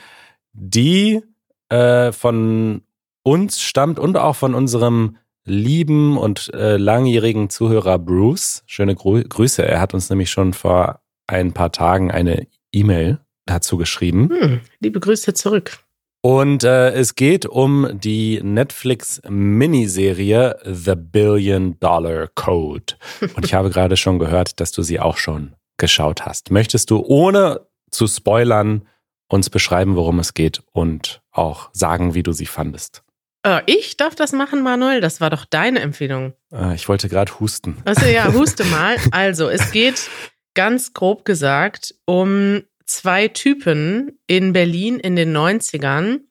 die 0.53 1.21
äh, 1.67 2.13
von 2.13 2.83
uns 3.23 3.61
stammt 3.61 3.99
und 3.99 4.17
auch 4.17 4.37
von 4.37 4.55
unserem 4.55 5.17
lieben 5.43 6.17
und 6.17 6.53
äh, 6.53 6.77
langjährigen 6.77 7.49
Zuhörer 7.49 7.99
Bruce. 7.99 8.63
Schöne 8.65 8.95
Grü 8.95 9.23
Grüße. 9.23 9.65
Er 9.65 9.81
hat 9.81 9.93
uns 9.93 10.09
nämlich 10.09 10.31
schon 10.31 10.53
vor 10.53 11.01
ein 11.27 11.51
paar 11.51 11.73
Tagen 11.73 12.11
eine 12.11 12.47
E-Mail 12.71 13.19
dazu 13.45 13.77
geschrieben. 13.77 14.29
Hm, 14.29 14.61
liebe 14.79 15.01
Grüße 15.01 15.33
zurück. 15.33 15.79
Und 16.21 16.65
äh, 16.65 16.91
es 16.91 17.15
geht 17.15 17.45
um 17.45 17.87
die 17.93 18.41
Netflix-Miniserie 18.43 20.57
The 20.65 20.95
Billion 20.95 21.79
Dollar 21.79 22.27
Code. 22.35 22.95
Und 23.35 23.45
ich 23.45 23.53
habe 23.57 23.69
gerade 23.69 23.95
schon 23.95 24.19
gehört, 24.19 24.59
dass 24.59 24.73
du 24.73 24.81
sie 24.81 24.99
auch 24.99 25.15
schon 25.17 25.55
geschaut 25.77 26.25
hast. 26.25 26.51
Möchtest 26.51 26.91
du 26.91 27.01
ohne 27.05 27.61
zu 27.89 28.05
spoilern 28.07 28.85
uns 29.29 29.49
beschreiben, 29.49 29.95
worum 29.95 30.19
es 30.19 30.33
geht 30.33 30.61
und 30.73 31.21
auch 31.31 31.69
sagen, 31.71 32.15
wie 32.15 32.23
du 32.23 32.33
sie 32.33 32.47
fandest? 32.47 33.01
Äh, 33.45 33.61
ich 33.65 33.95
darf 33.95 34.15
das 34.15 34.33
machen, 34.33 34.61
Manuel. 34.61 34.99
Das 35.01 35.21
war 35.21 35.29
doch 35.29 35.45
deine 35.45 35.79
Empfehlung. 35.79 36.33
Äh, 36.51 36.75
ich 36.75 36.89
wollte 36.89 37.07
gerade 37.07 37.39
husten. 37.39 37.77
Also 37.85 38.05
ja, 38.05 38.33
huste 38.33 38.63
mal. 38.65 38.97
Also 39.11 39.47
es 39.49 39.71
geht 39.71 40.09
ganz 40.53 40.93
grob 40.93 41.25
gesagt 41.25 41.95
um 42.05 42.63
zwei 42.89 43.27
Typen 43.27 44.19
in 44.27 44.53
Berlin 44.53 44.99
in 44.99 45.15
den 45.15 45.35
90ern, 45.35 46.21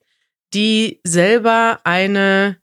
die 0.54 1.00
selber 1.04 1.80
eine 1.84 2.58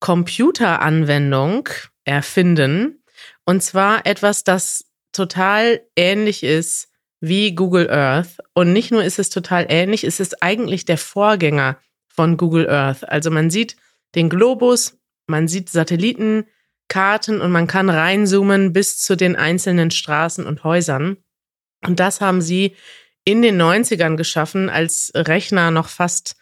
Computeranwendung 0.00 1.68
erfinden. 2.04 3.04
Und 3.44 3.62
zwar 3.62 4.06
etwas, 4.06 4.44
das 4.44 4.86
total 5.12 5.82
ähnlich 5.96 6.42
ist 6.42 6.88
wie 7.20 7.54
Google 7.54 7.90
Earth. 7.90 8.38
Und 8.54 8.72
nicht 8.72 8.90
nur 8.90 9.04
ist 9.04 9.18
es 9.18 9.30
total 9.30 9.66
ähnlich, 9.68 10.04
es 10.04 10.20
ist 10.20 10.42
eigentlich 10.42 10.84
der 10.84 10.98
Vorgänger 10.98 11.78
von 12.08 12.36
Google 12.36 12.68
Earth. 12.68 13.08
Also 13.08 13.30
man 13.30 13.50
sieht 13.50 13.76
den 14.14 14.30
Globus, 14.30 14.98
man 15.26 15.46
sieht 15.46 15.68
Satellitenkarten 15.68 17.40
und 17.40 17.52
man 17.52 17.66
kann 17.66 17.90
reinzoomen 17.90 18.72
bis 18.72 18.98
zu 18.98 19.16
den 19.16 19.36
einzelnen 19.36 19.90
Straßen 19.90 20.46
und 20.46 20.64
Häusern. 20.64 21.18
Und 21.86 22.00
das 22.00 22.20
haben 22.20 22.40
sie 22.40 22.74
in 23.30 23.42
den 23.42 23.60
90ern 23.60 24.16
geschaffen, 24.16 24.68
als 24.68 25.12
Rechner 25.14 25.70
noch 25.70 25.88
fast 25.88 26.36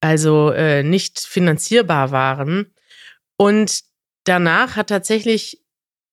also 0.00 0.50
äh, 0.50 0.82
nicht 0.82 1.20
finanzierbar 1.20 2.10
waren. 2.10 2.72
Und 3.36 3.82
danach 4.24 4.76
hat 4.76 4.88
tatsächlich, 4.88 5.62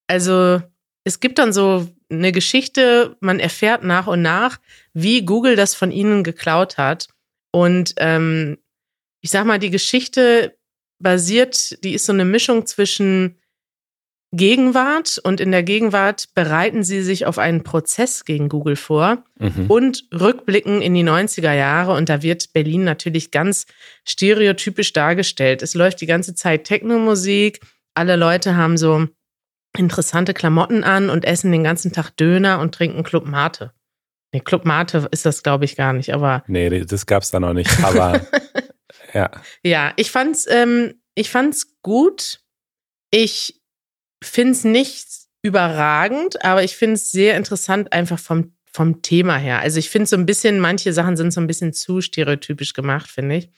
also 0.08 0.62
es 1.04 1.20
gibt 1.20 1.38
dann 1.38 1.54
so 1.54 1.88
eine 2.10 2.32
Geschichte, 2.32 3.16
man 3.20 3.40
erfährt 3.40 3.84
nach 3.84 4.08
und 4.08 4.22
nach, 4.22 4.60
wie 4.94 5.26
Google 5.26 5.56
das 5.56 5.76
von 5.76 5.92
ihnen 5.92 6.24
geklaut 6.24 6.78
hat. 6.78 7.08
Und 7.52 7.94
ähm, 7.98 8.58
ich 9.22 9.32
sag 9.32 9.46
mal, 9.46 9.60
die 9.60 9.70
Geschichte 9.70 10.58
basiert, 11.00 11.84
die 11.84 11.94
ist 11.94 12.06
so 12.06 12.14
eine 12.14 12.26
Mischung 12.26 12.66
zwischen 12.66 13.40
Gegenwart 14.36 15.20
und 15.24 15.40
in 15.40 15.52
der 15.52 15.64
Gegenwart 15.64 16.28
bereiten 16.34 16.84
sie 16.84 17.02
sich 17.02 17.26
auf 17.26 17.38
einen 17.38 17.64
Prozess 17.64 18.26
gegen 18.26 18.50
Google 18.50 18.76
vor 18.76 19.24
mhm. 19.40 19.66
und 19.68 20.04
rückblicken 20.14 20.82
in 20.82 20.94
die 20.94 21.04
90er 21.04 21.54
Jahre 21.54 21.94
und 21.94 22.10
da 22.10 22.22
wird 22.22 22.54
Berlin 22.54 22.84
natürlich 22.84 23.32
ganz 23.32 23.66
stereotypisch 24.06 24.94
dargestellt. 24.94 25.62
Es 25.62 25.74
läuft 25.74 26.02
die 26.02 26.06
ganze 26.06 26.36
Zeit 26.36 26.66
Technomusik, 26.66 27.62
alle 27.94 28.16
Leute 28.16 28.56
haben 28.56 28.78
so 28.78 29.08
interessante 29.78 30.34
Klamotten 30.34 30.84
an 30.84 31.10
und 31.10 31.26
essen 31.26 31.52
den 31.52 31.64
ganzen 31.64 31.92
Tag 31.92 32.12
Döner 32.18 32.60
und 32.60 32.74
trinken 32.74 33.04
Club 33.04 33.26
Mate. 33.26 33.72
Nee, 34.34 34.42
Club 34.42 34.66
Mate 34.66 35.08
ist 35.12 35.26
das 35.26 35.44
glaube 35.44 35.66
ich 35.66 35.76
gar 35.76 35.94
nicht, 35.94 36.14
aber 36.14 36.44
Nee, 36.48 36.86
das 36.86 37.06
gab's 37.06 37.32
da 37.32 37.40
noch 37.40 37.54
nicht, 37.54 37.84
aber 37.84 38.22
ja. 39.14 39.32
Ja, 39.64 39.94
ich 39.96 40.12
fand's 40.12 40.46
ähm, 40.50 40.96
ich 41.16 41.30
fand's 41.30 41.80
gut. 41.82 42.42
Ich 43.12 43.62
finde 44.22 44.54
es 44.54 44.64
nicht 44.64 45.08
überragend, 45.42 46.44
aber 46.44 46.64
ich 46.64 46.76
finde 46.76 46.96
es 46.96 47.12
sehr 47.12 47.38
interessant, 47.38 47.94
einfach 47.94 48.20
vom, 48.20 48.54
vom 48.72 49.02
Thema 49.02 49.38
her. 49.38 49.60
Also 49.60 49.80
ich 49.80 49.90
finde 49.90 50.08
so 50.08 50.16
ein 50.16 50.26
bisschen, 50.26 50.60
manche 50.60 50.92
Sachen 50.92 51.18
sind 51.18 51.32
so 51.32 51.40
ein 51.40 51.48
bisschen 51.48 51.74
zu 51.74 52.02
stereotypisch 52.02 52.74
gemacht, 52.74 53.10
finde 53.10 53.38
ich. 53.38 53.50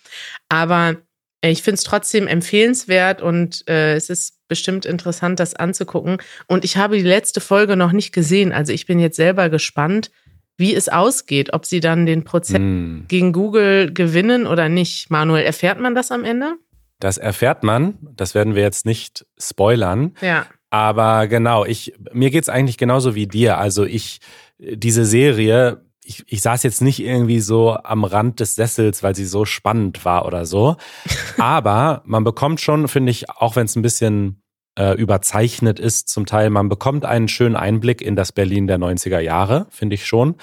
Aber 0.50 0.98
ich 1.41 1.62
finde 1.62 1.76
es 1.76 1.84
trotzdem 1.84 2.28
empfehlenswert 2.28 3.22
und 3.22 3.67
äh, 3.70 3.96
es 3.96 4.10
ist 4.10 4.38
bestimmt 4.48 4.86
interessant, 4.86 5.39
das 5.39 5.56
anzugucken. 5.56 6.17
Und 6.48 6.65
ich 6.65 6.78
habe 6.78 6.98
die 6.98 7.04
letzte 7.04 7.41
Folge 7.41 7.76
noch 7.76 7.91
nicht 7.91 8.12
gesehen. 8.12 8.52
Also 8.52 8.74
ich 8.74 8.86
bin 8.86 9.00
jetzt 9.00 9.17
selber 9.17 9.50
gespannt, 9.50 10.12
wie 10.58 10.74
es 10.74 10.89
ausgeht, 10.89 11.54
ob 11.54 11.65
sie 11.65 11.80
dann 11.80 12.06
den 12.06 12.24
Prozess 12.24 12.60
mm. 12.60 13.02
gegen 13.08 13.32
Google 13.32 13.93
gewinnen 13.93 14.48
oder 14.48 14.70
nicht. 14.70 15.12
Manuel, 15.12 15.46
erfährt 15.46 15.80
man 15.80 15.93
das 15.93 16.12
am 16.12 16.24
Ende? 16.24 16.56
Das 16.99 17.17
erfährt 17.17 17.63
man. 17.63 17.97
Das 18.01 18.36
werden 18.36 18.55
wir 18.55 18.63
jetzt 18.63 18.86
nicht 18.86 19.25
spoilern. 19.38 20.15
Ja. 20.21 20.45
Aber 20.69 21.27
genau, 21.27 21.65
ich, 21.65 21.93
mir 22.12 22.29
geht's 22.29 22.49
eigentlich 22.49 22.77
genauso 22.77 23.15
wie 23.15 23.27
dir. 23.27 23.57
Also 23.57 23.86
ich, 23.86 24.19
diese 24.60 25.05
Serie, 25.05 25.86
ich, 26.03 26.23
ich 26.27 26.41
saß 26.41 26.63
jetzt 26.63 26.81
nicht 26.81 26.99
irgendwie 26.99 27.39
so 27.39 27.75
am 27.75 28.03
Rand 28.03 28.39
des 28.39 28.55
Sessels, 28.55 29.03
weil 29.03 29.15
sie 29.15 29.25
so 29.25 29.45
spannend 29.45 30.05
war 30.05 30.25
oder 30.25 30.45
so. 30.45 30.75
Aber 31.38 32.01
man 32.05 32.23
bekommt 32.23 32.62
schon, 32.62 32.88
finde 32.88 33.12
ich, 33.12 33.29
auch 33.29 33.55
wenn 33.55 33.65
es 33.65 33.75
ein 33.75 33.81
bisschen 33.81 34.41
äh, 34.77 34.93
überzeichnet 34.93 35.79
ist 35.79 36.10
zum 36.10 36.25
Teil, 36.25 36.49
man 36.49 36.69
bekommt 36.69 37.05
einen 37.05 37.27
schönen 37.27 37.55
Einblick 37.55 38.01
in 38.01 38.15
das 38.15 38.31
Berlin 38.31 38.67
der 38.67 38.77
90er 38.77 39.19
Jahre, 39.19 39.67
finde 39.69 39.95
ich 39.95 40.05
schon. 40.05 40.36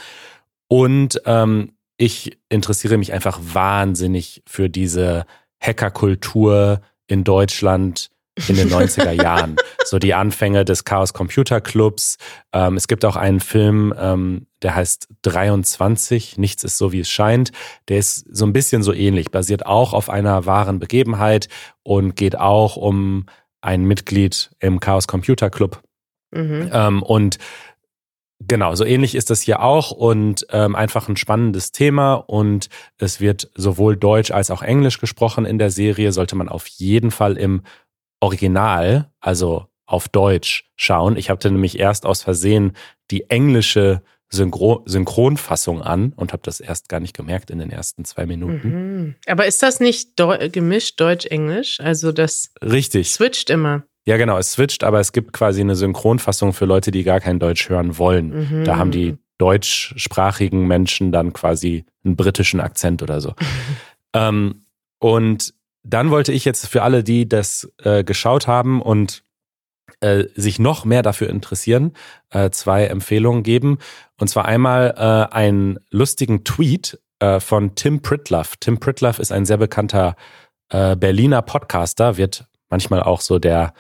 Und 0.69 1.21
ähm, 1.27 1.73
ich 1.97 2.39
interessiere 2.49 2.99
mich 2.99 3.13
einfach 3.13 3.39
wahnsinnig 3.41 4.43
für 4.47 4.69
diese 4.69 5.27
Hackerkultur 5.65 6.81
in 7.07 7.25
Deutschland, 7.25 8.11
in 8.49 8.57
den 8.57 8.69
90er 8.69 9.11
Jahren. 9.23 9.57
So 9.85 9.99
die 9.99 10.15
Anfänge 10.15 10.65
des 10.65 10.85
Chaos 10.85 11.13
Computer 11.13 11.61
Clubs. 11.61 12.17
Ähm, 12.53 12.77
es 12.77 12.89
gibt 12.89 13.05
auch 13.05 13.17
einen 13.17 13.41
Film, 13.41 13.95
ähm, 13.99 14.47
der 14.63 14.75
heißt 14.75 15.09
23, 15.23 16.39
Nichts 16.39 16.65
ist 16.65 16.79
so, 16.79 16.93
wie 16.93 17.01
es 17.01 17.09
scheint. 17.09 17.53
Der 17.89 17.99
ist 17.99 18.27
so 18.31 18.45
ein 18.47 18.53
bisschen 18.53 18.83
so 18.83 18.93
ähnlich, 18.93 19.31
basiert 19.31 19.67
auch 19.67 19.93
auf 19.93 20.11
einer 20.11 20.47
wahren 20.47 20.79
Begebenheit 20.79 21.49
und 21.83 22.17
geht 22.17 22.39
auch 22.39 22.77
um 22.77 23.27
ein 23.61 23.85
Mitglied 23.85 24.51
im 24.59 24.81
Chaos 24.81 25.07
Computer 25.07 25.51
Club. 25.51 25.83
Mhm. 26.33 26.71
Ähm, 26.73 27.03
und 27.03 27.39
Genau, 28.49 28.75
so 28.75 28.85
ähnlich 28.85 29.15
ist 29.15 29.31
das 29.31 29.43
hier 29.43 29.63
auch 29.63 29.91
und 29.91 30.47
ähm, 30.51 30.75
einfach 30.75 31.09
ein 31.09 31.17
spannendes 31.17 31.73
Thema 31.73 32.15
und 32.15 32.69
es 32.99 33.21
wird 33.21 33.51
sowohl 33.55 33.97
Deutsch 33.97 34.31
als 34.31 34.51
auch 34.51 34.63
Englisch 34.63 35.01
gesprochen 35.01 35.45
in 35.47 35.59
der 35.59 35.71
Serie, 35.71 36.13
sollte 36.13 36.37
man 36.37 36.49
auf 36.49 36.67
jeden 36.67 37.11
Fall 37.11 37.37
im 37.37 37.63
Original, 38.21 39.11
also 39.21 39.67
auf 39.87 40.09
Deutsch 40.09 40.71
schauen. 40.77 41.17
Ich 41.17 41.31
hatte 41.31 41.51
nämlich 41.51 41.79
erst 41.79 42.07
aus 42.07 42.23
Versehen 42.23 42.73
die 43.11 43.29
englische 43.31 44.03
Synchro 44.31 44.83
Synchronfassung 44.87 45.83
an 45.83 46.13
und 46.17 46.33
habe 46.33 46.43
das 46.43 46.61
erst 46.61 46.89
gar 46.89 47.01
nicht 47.01 47.15
gemerkt 47.15 47.51
in 47.51 47.59
den 47.59 47.71
ersten 47.71 48.05
zwei 48.05 48.27
Minuten. 48.27 48.69
Mhm. 48.69 49.15
Aber 49.27 49.47
ist 49.47 49.63
das 49.63 49.81
nicht 49.81 50.19
Deu 50.19 50.49
gemischt 50.49 51.01
Deutsch-Englisch? 51.01 51.81
Also 51.81 52.13
das 52.13 52.51
Richtig. 52.63 53.13
switcht 53.13 53.51
immer. 53.51 53.85
Ja, 54.07 54.17
genau, 54.19 54.37
es 54.37 54.53
switcht, 54.53 54.85
aber 54.85 55.01
es 55.01 55.13
gibt 55.13 55.33
quasi 55.33 55.61
eine 55.61 55.77
Synchronfassung 55.77 56.53
für 56.53 56.67
Leute, 56.67 56.91
die 56.91 57.05
gar 57.05 57.21
kein 57.21 57.39
Deutsch 57.39 57.69
hören 57.69 57.97
wollen. 57.97 58.49
Mhm. 58.51 58.65
Da 58.65 58.77
haben 58.77 58.91
die 58.91 59.17
deutschsprachigen 59.39 60.67
Menschen 60.67 61.11
dann 61.11 61.33
quasi 61.33 61.85
einen 62.05 62.17
britischen 62.17 62.61
Akzent 62.61 63.03
oder 63.03 63.21
so. 63.21 63.35
ähm, 64.13 64.67
und 64.99 65.55
dann 65.83 66.11
wollte 66.11 66.33
ich 66.33 66.45
jetzt 66.45 66.67
für 66.67 66.83
alle, 66.83 67.03
die 67.03 67.29
das 67.29 67.71
äh, 67.83 68.05
geschaut 68.05 68.47
haben 68.47 68.81
und 68.81 69.25
äh, 70.01 70.25
sich 70.35 70.59
noch 70.59 70.85
mehr 70.85 71.03
dafür 71.03 71.29
interessieren, 71.29 71.93
äh, 72.31 72.51
zwei 72.51 72.87
Empfehlungen 72.87 73.43
geben. 73.43 73.79
Und 74.19 74.29
zwar 74.29 74.45
einmal 74.45 74.95
äh, 74.97 75.35
einen 75.35 75.79
lustigen 75.91 76.45
Tweet 76.45 76.99
äh, 77.21 77.41
von 77.41 77.75
Tim 77.75 78.03
Pritloff. 78.03 78.57
Tim 78.57 78.81
Pritloff 78.81 79.19
ist 79.19 79.33
ein 79.33 79.47
sehr 79.47 79.59
bekannter 79.59 80.17
äh, 80.71 80.97
Berliner 80.97 81.43
Podcaster, 81.43 82.17
wird 82.17 82.47
manchmal 82.71 83.03
auch 83.03 83.21
so 83.21 83.39
der 83.39 83.75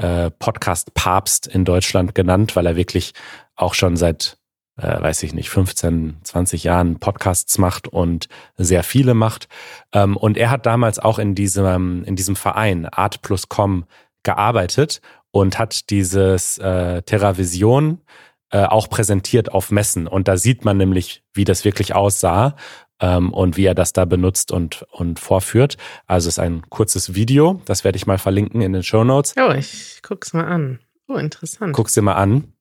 äh, 0.00 0.30
Podcast-Papst 0.30 1.46
in 1.46 1.64
Deutschland 1.64 2.14
genannt, 2.14 2.56
weil 2.56 2.66
er 2.66 2.76
wirklich 2.76 3.12
auch 3.56 3.74
schon 3.74 3.96
seit 3.96 4.38
äh, 4.76 5.00
weiß 5.00 5.22
ich 5.24 5.34
nicht, 5.34 5.50
15, 5.50 6.20
20 6.22 6.64
Jahren 6.64 6.98
Podcasts 6.98 7.58
macht 7.58 7.88
und 7.88 8.28
sehr 8.56 8.82
viele 8.82 9.14
macht. 9.14 9.48
Ähm, 9.92 10.16
und 10.16 10.38
er 10.38 10.50
hat 10.50 10.64
damals 10.64 10.98
auch 10.98 11.18
in 11.18 11.34
diesem, 11.34 12.04
in 12.04 12.16
diesem 12.16 12.36
Verein 12.36 12.86
Art 12.86 13.20
Plus 13.20 13.48
Com 13.48 13.84
gearbeitet 14.22 15.00
und 15.32 15.58
hat 15.58 15.90
dieses 15.90 16.58
äh, 16.58 17.02
TerraVision 17.02 18.00
äh, 18.50 18.64
auch 18.64 18.88
präsentiert 18.88 19.52
auf 19.52 19.70
Messen. 19.70 20.06
Und 20.06 20.28
da 20.28 20.36
sieht 20.36 20.64
man 20.64 20.76
nämlich, 20.76 21.22
wie 21.34 21.44
das 21.44 21.64
wirklich 21.64 21.94
aussah 21.94 22.56
ähm, 23.00 23.32
und 23.32 23.56
wie 23.56 23.64
er 23.64 23.74
das 23.74 23.92
da 23.92 24.04
benutzt 24.04 24.52
und, 24.52 24.86
und 24.90 25.18
vorführt. 25.18 25.76
Also 26.06 26.28
es 26.28 26.34
ist 26.34 26.38
ein 26.38 26.62
kurzes 26.68 27.14
Video, 27.14 27.60
das 27.64 27.84
werde 27.84 27.96
ich 27.96 28.06
mal 28.06 28.18
verlinken 28.18 28.60
in 28.60 28.72
den 28.72 28.82
Show 28.82 29.04
Notes. 29.04 29.34
Oh, 29.38 29.52
ich 29.52 30.00
guck's 30.02 30.32
mal 30.32 30.44
an. 30.44 30.78
Oh, 31.08 31.16
interessant. 31.16 31.72
Guck's 31.72 31.94
dir 31.94 32.02
mal 32.02 32.14
an. 32.14 32.52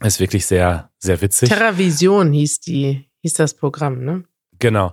Ist 0.00 0.18
wirklich 0.18 0.46
sehr, 0.46 0.90
sehr 0.98 1.20
witzig. 1.20 1.48
TerraVision 1.48 2.32
hieß 2.32 2.60
die, 2.60 3.08
hieß 3.20 3.34
das 3.34 3.54
Programm, 3.54 4.04
ne? 4.04 4.24
Genau. 4.58 4.92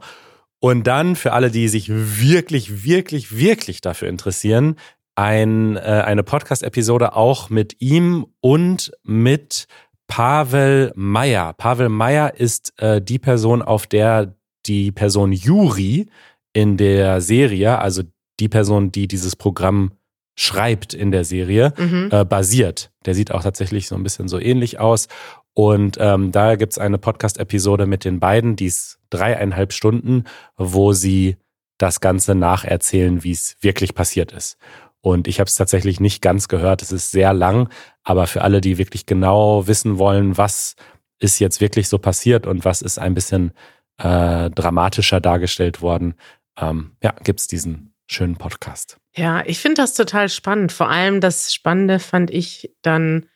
Und 0.59 0.85
dann 0.87 1.15
für 1.15 1.31
alle, 1.33 1.51
die 1.51 1.67
sich 1.69 1.89
wirklich, 1.89 2.83
wirklich, 2.83 3.35
wirklich 3.35 3.81
dafür 3.81 4.09
interessieren, 4.09 4.75
ein, 5.15 5.77
äh, 5.77 5.79
eine 5.79 6.23
Podcast-Episode 6.23 7.15
auch 7.15 7.49
mit 7.49 7.81
ihm 7.81 8.27
und 8.41 8.91
mit 9.03 9.67
Pavel 10.07 10.91
Meyer. 10.95 11.53
Pavel 11.53 11.89
Meyer 11.89 12.35
ist 12.35 12.73
äh, 12.81 13.01
die 13.01 13.19
Person, 13.19 13.61
auf 13.61 13.87
der 13.87 14.35
die 14.69 14.91
Person 14.91 15.33
Juri 15.33 16.07
in 16.53 16.77
der 16.77 17.21
Serie, 17.21 17.79
also 17.79 18.03
die 18.39 18.49
Person, 18.49 18.91
die 18.91 19.07
dieses 19.07 19.35
Programm 19.35 19.91
schreibt 20.35 20.93
in 20.93 21.11
der 21.11 21.25
Serie, 21.25 21.73
mhm. 21.77 22.09
äh, 22.11 22.23
basiert. 22.23 22.91
Der 23.05 23.13
sieht 23.13 23.31
auch 23.31 23.43
tatsächlich 23.43 23.87
so 23.87 23.95
ein 23.95 24.03
bisschen 24.03 24.29
so 24.29 24.39
ähnlich 24.39 24.79
aus. 24.79 25.09
Und 25.53 25.97
ähm, 25.99 26.31
da 26.31 26.55
gibt's 26.55 26.77
eine 26.77 26.97
Podcast-Episode 26.97 27.85
mit 27.85 28.05
den 28.05 28.21
beiden, 28.21 28.55
die 28.55 28.67
ist 28.67 28.99
dreieinhalb 29.09 29.73
Stunden, 29.73 30.23
wo 30.55 30.93
sie 30.93 31.35
das 31.77 31.99
Ganze 31.99 32.35
nacherzählen, 32.35 33.23
wie 33.23 33.31
es 33.31 33.57
wirklich 33.61 33.93
passiert 33.93 34.31
ist. 34.31 34.57
Und 35.01 35.27
ich 35.27 35.39
habe 35.39 35.47
es 35.47 35.55
tatsächlich 35.55 35.99
nicht 35.99 36.21
ganz 36.21 36.47
gehört. 36.47 36.81
Es 36.81 36.91
ist 36.91 37.11
sehr 37.11 37.33
lang, 37.33 37.69
aber 38.03 38.27
für 38.27 38.41
alle, 38.41 38.61
die 38.61 38.77
wirklich 38.77 39.05
genau 39.05 39.67
wissen 39.67 39.97
wollen, 39.97 40.37
was 40.37 40.75
ist 41.19 41.39
jetzt 41.39 41.59
wirklich 41.59 41.89
so 41.89 41.97
passiert 41.97 42.47
und 42.47 42.63
was 42.63 42.81
ist 42.81 42.97
ein 42.97 43.13
bisschen 43.13 43.51
äh, 43.99 44.49
dramatischer 44.49 45.21
dargestellt 45.21 45.81
worden, 45.81 46.15
ähm, 46.57 46.95
ja, 47.03 47.13
gibt's 47.23 47.47
diesen 47.47 47.93
schönen 48.07 48.37
Podcast. 48.37 48.97
Ja, 49.15 49.43
ich 49.45 49.59
finde 49.59 49.81
das 49.81 49.93
total 49.93 50.29
spannend. 50.29 50.71
Vor 50.71 50.89
allem 50.89 51.21
das 51.21 51.53
Spannende 51.53 51.99
fand 51.99 52.31
ich 52.31 52.73
dann, 52.81 53.27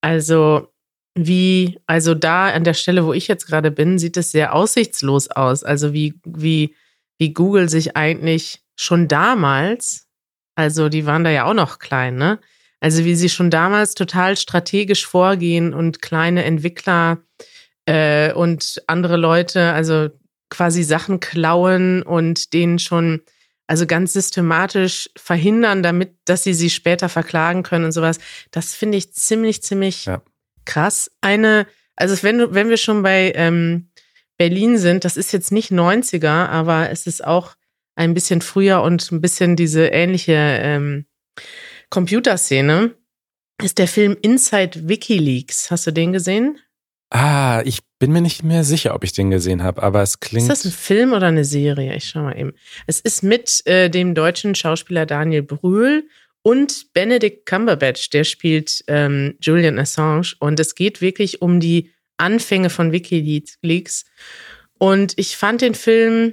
also 0.00 0.68
wie, 1.14 1.80
also 1.86 2.14
da 2.14 2.48
an 2.48 2.64
der 2.64 2.74
Stelle, 2.74 3.04
wo 3.04 3.12
ich 3.12 3.28
jetzt 3.28 3.46
gerade 3.46 3.70
bin, 3.70 3.98
sieht 3.98 4.16
es 4.16 4.30
sehr 4.30 4.54
aussichtslos 4.54 5.28
aus. 5.28 5.64
Also 5.64 5.92
wie, 5.92 6.14
wie, 6.24 6.74
wie 7.18 7.32
Google 7.32 7.68
sich 7.68 7.96
eigentlich 7.96 8.62
schon 8.76 9.08
damals, 9.08 10.08
also 10.54 10.88
die 10.88 11.06
waren 11.06 11.24
da 11.24 11.30
ja 11.30 11.44
auch 11.44 11.54
noch 11.54 11.78
klein, 11.78 12.16
ne? 12.16 12.38
Also 12.80 13.04
wie 13.04 13.14
sie 13.14 13.28
schon 13.28 13.48
damals 13.48 13.94
total 13.94 14.36
strategisch 14.36 15.06
vorgehen 15.06 15.72
und 15.72 16.02
kleine 16.02 16.42
Entwickler 16.42 17.18
äh, 17.86 18.32
und 18.32 18.82
andere 18.86 19.16
Leute, 19.16 19.72
also 19.72 20.08
quasi 20.50 20.82
Sachen 20.82 21.20
klauen 21.20 22.02
und 22.02 22.52
denen 22.52 22.78
schon 22.78 23.22
also 23.66 23.86
ganz 23.86 24.12
systematisch 24.12 25.08
verhindern, 25.16 25.82
damit, 25.82 26.16
dass 26.26 26.42
sie 26.42 26.52
sie 26.52 26.68
später 26.68 27.08
verklagen 27.08 27.62
können 27.62 27.86
und 27.86 27.92
sowas. 27.92 28.18
Das 28.50 28.74
finde 28.74 28.98
ich 28.98 29.14
ziemlich, 29.14 29.62
ziemlich 29.62 30.04
ja. 30.04 30.22
krass. 30.64 31.10
Eine, 31.20 31.66
also 31.96 32.22
wenn, 32.22 32.54
wenn 32.54 32.68
wir 32.68 32.76
schon 32.76 33.02
bei 33.02 33.32
ähm, 33.34 33.88
Berlin 34.36 34.76
sind, 34.76 35.04
das 35.04 35.16
ist 35.16 35.32
jetzt 35.32 35.52
nicht 35.52 35.70
90er, 35.70 36.48
aber 36.48 36.90
es 36.90 37.06
ist 37.06 37.24
auch 37.24 37.54
ein 37.94 38.14
bisschen 38.14 38.40
früher 38.40 38.82
und 38.82 39.10
ein 39.10 39.20
bisschen 39.20 39.56
diese 39.56 39.86
ähnliche 39.86 40.34
ähm, 40.34 41.06
Computerszene, 41.90 42.94
ist 43.62 43.78
der 43.78 43.88
Film 43.88 44.16
Inside 44.20 44.88
WikiLeaks. 44.88 45.70
Hast 45.70 45.86
du 45.86 45.92
den 45.92 46.12
gesehen? 46.12 46.58
Ah, 47.14 47.60
ich 47.66 47.80
bin 47.98 48.10
mir 48.10 48.22
nicht 48.22 48.42
mehr 48.42 48.64
sicher, 48.64 48.94
ob 48.94 49.04
ich 49.04 49.12
den 49.12 49.30
gesehen 49.30 49.62
habe, 49.62 49.82
aber 49.82 50.00
es 50.00 50.18
klingt. 50.18 50.50
Ist 50.50 50.64
das 50.64 50.64
ein 50.64 50.72
Film 50.72 51.12
oder 51.12 51.26
eine 51.26 51.44
Serie? 51.44 51.94
Ich 51.94 52.04
schau 52.04 52.22
mal 52.22 52.38
eben. 52.38 52.54
Es 52.86 53.00
ist 53.00 53.22
mit 53.22 53.60
äh, 53.66 53.90
dem 53.90 54.14
deutschen 54.14 54.54
Schauspieler 54.54 55.04
Daniel 55.04 55.42
Brühl 55.42 56.08
und 56.40 56.90
Benedict 56.94 57.44
Cumberbatch, 57.44 58.08
der 58.08 58.24
spielt 58.24 58.82
ähm, 58.86 59.36
Julian 59.42 59.78
Assange. 59.78 60.32
Und 60.40 60.58
es 60.58 60.74
geht 60.74 61.02
wirklich 61.02 61.42
um 61.42 61.60
die 61.60 61.92
Anfänge 62.16 62.70
von 62.70 62.92
WikiLeaks. 62.92 64.06
Und 64.78 65.12
ich 65.18 65.36
fand 65.36 65.60
den 65.60 65.74
Film 65.74 66.32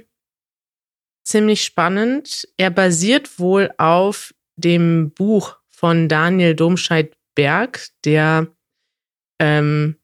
ziemlich 1.24 1.62
spannend. 1.62 2.48
Er 2.56 2.70
basiert 2.70 3.38
wohl 3.38 3.70
auf 3.76 4.32
dem 4.56 5.12
Buch 5.12 5.58
von 5.68 6.08
Daniel 6.08 6.54
Domscheit-Berg, 6.54 7.86
der 8.06 8.46
ähm, 9.38 9.99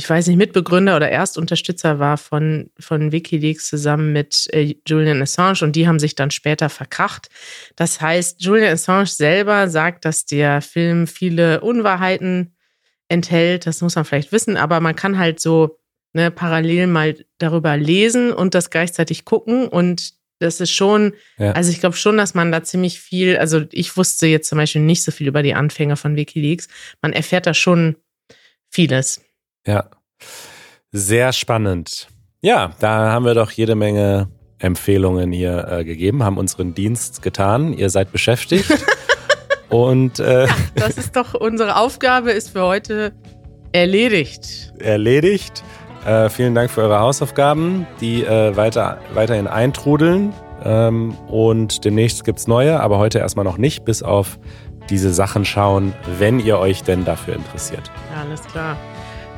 ich 0.00 0.08
weiß 0.08 0.28
nicht, 0.28 0.38
Mitbegründer 0.38 0.96
oder 0.96 1.10
Erstunterstützer 1.10 1.98
war 1.98 2.16
von, 2.16 2.70
von 2.78 3.12
Wikileaks 3.12 3.68
zusammen 3.68 4.14
mit 4.14 4.48
äh, 4.54 4.74
Julian 4.88 5.20
Assange 5.20 5.58
und 5.60 5.76
die 5.76 5.86
haben 5.86 5.98
sich 5.98 6.14
dann 6.14 6.30
später 6.30 6.70
verkracht. 6.70 7.28
Das 7.76 8.00
heißt, 8.00 8.40
Julian 8.40 8.72
Assange 8.72 9.08
selber 9.08 9.68
sagt, 9.68 10.06
dass 10.06 10.24
der 10.24 10.62
Film 10.62 11.06
viele 11.06 11.60
Unwahrheiten 11.60 12.56
enthält. 13.08 13.66
Das 13.66 13.82
muss 13.82 13.94
man 13.94 14.06
vielleicht 14.06 14.32
wissen, 14.32 14.56
aber 14.56 14.80
man 14.80 14.96
kann 14.96 15.18
halt 15.18 15.38
so 15.38 15.78
ne, 16.14 16.30
parallel 16.30 16.86
mal 16.86 17.22
darüber 17.36 17.76
lesen 17.76 18.32
und 18.32 18.54
das 18.54 18.70
gleichzeitig 18.70 19.26
gucken 19.26 19.68
und 19.68 20.14
das 20.38 20.62
ist 20.62 20.70
schon, 20.70 21.12
ja. 21.36 21.52
also 21.52 21.70
ich 21.70 21.80
glaube 21.80 21.96
schon, 21.96 22.16
dass 22.16 22.32
man 22.32 22.50
da 22.50 22.62
ziemlich 22.62 23.00
viel, 23.00 23.36
also 23.36 23.64
ich 23.70 23.98
wusste 23.98 24.26
jetzt 24.28 24.48
zum 24.48 24.56
Beispiel 24.56 24.80
nicht 24.80 25.02
so 25.02 25.12
viel 25.12 25.28
über 25.28 25.42
die 25.42 25.52
Anfänger 25.52 25.98
von 25.98 26.16
Wikileaks. 26.16 26.68
Man 27.02 27.12
erfährt 27.12 27.46
da 27.46 27.52
schon 27.52 27.96
vieles. 28.70 29.20
Ja, 29.66 29.84
sehr 30.90 31.32
spannend. 31.32 32.08
Ja, 32.42 32.72
da 32.80 33.10
haben 33.10 33.24
wir 33.24 33.34
doch 33.34 33.50
jede 33.50 33.74
Menge 33.74 34.28
Empfehlungen 34.58 35.32
hier 35.32 35.68
äh, 35.68 35.84
gegeben, 35.84 36.22
haben 36.22 36.38
unseren 36.38 36.74
Dienst 36.74 37.22
getan. 37.22 37.72
Ihr 37.72 37.90
seid 37.90 38.12
beschäftigt. 38.12 38.70
Und 39.68 40.18
äh, 40.18 40.46
ja, 40.46 40.54
das 40.74 40.98
ist 40.98 41.14
doch 41.14 41.34
unsere 41.34 41.76
Aufgabe, 41.76 42.32
ist 42.32 42.50
für 42.50 42.62
heute 42.62 43.12
erledigt. 43.72 44.72
Erledigt. 44.80 45.62
Äh, 46.04 46.28
vielen 46.28 46.54
Dank 46.54 46.70
für 46.70 46.82
eure 46.82 46.98
Hausaufgaben, 46.98 47.86
die 48.00 48.24
äh, 48.24 48.56
weiter, 48.56 48.98
weiterhin 49.14 49.46
eintrudeln. 49.46 50.32
Ähm, 50.64 51.16
und 51.28 51.84
demnächst 51.84 52.24
gibt 52.24 52.40
es 52.40 52.46
neue, 52.48 52.80
aber 52.80 52.98
heute 52.98 53.18
erstmal 53.18 53.44
noch 53.44 53.58
nicht, 53.58 53.84
bis 53.84 54.02
auf 54.02 54.38
diese 54.88 55.12
Sachen 55.12 55.44
schauen, 55.44 55.94
wenn 56.18 56.40
ihr 56.40 56.58
euch 56.58 56.82
denn 56.82 57.04
dafür 57.04 57.34
interessiert. 57.34 57.90
Ja, 58.12 58.22
alles 58.22 58.42
klar. 58.42 58.76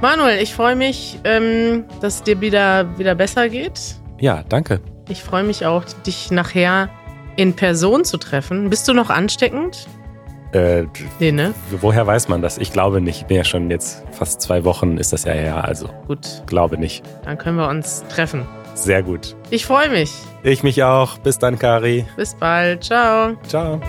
Manuel, 0.02 0.42
ich 0.42 0.52
freue 0.52 0.74
mich, 0.74 1.20
ähm, 1.22 1.84
dass 2.00 2.16
es 2.16 2.22
dir 2.24 2.40
wieder, 2.40 2.98
wieder 2.98 3.14
besser 3.14 3.48
geht. 3.48 3.94
Ja, 4.18 4.42
danke. 4.48 4.80
Ich 5.08 5.22
freue 5.22 5.44
mich 5.44 5.64
auch, 5.64 5.84
dich 6.04 6.32
nachher 6.32 6.88
in 7.36 7.54
Person 7.54 8.04
zu 8.04 8.18
treffen. 8.18 8.68
Bist 8.68 8.88
du 8.88 8.94
noch 8.94 9.10
ansteckend? 9.10 9.86
Äh, 10.52 10.86
nee, 11.20 11.30
ne? 11.30 11.54
Woher 11.80 12.04
weiß 12.04 12.28
man 12.28 12.42
das? 12.42 12.58
Ich 12.58 12.72
glaube 12.72 13.00
nicht. 13.00 13.30
Nee, 13.30 13.44
schon 13.44 13.70
jetzt 13.70 14.02
fast 14.10 14.40
zwei 14.42 14.64
Wochen 14.64 14.98
ist 14.98 15.12
das 15.12 15.22
ja 15.22 15.34
her, 15.34 15.64
also. 15.64 15.88
Gut. 16.08 16.42
Glaube 16.46 16.78
nicht. 16.78 17.04
Dann 17.24 17.38
können 17.38 17.56
wir 17.56 17.68
uns 17.68 18.02
treffen. 18.08 18.44
Sehr 18.74 19.04
gut. 19.04 19.36
Ich 19.50 19.66
freue 19.66 19.88
mich. 19.88 20.12
Ich 20.42 20.64
mich 20.64 20.82
auch. 20.82 21.18
Bis 21.18 21.38
dann, 21.38 21.60
Kari. 21.60 22.06
Bis 22.16 22.34
bald. 22.34 22.82
Ciao. 22.82 23.36
Ciao. 23.46 23.80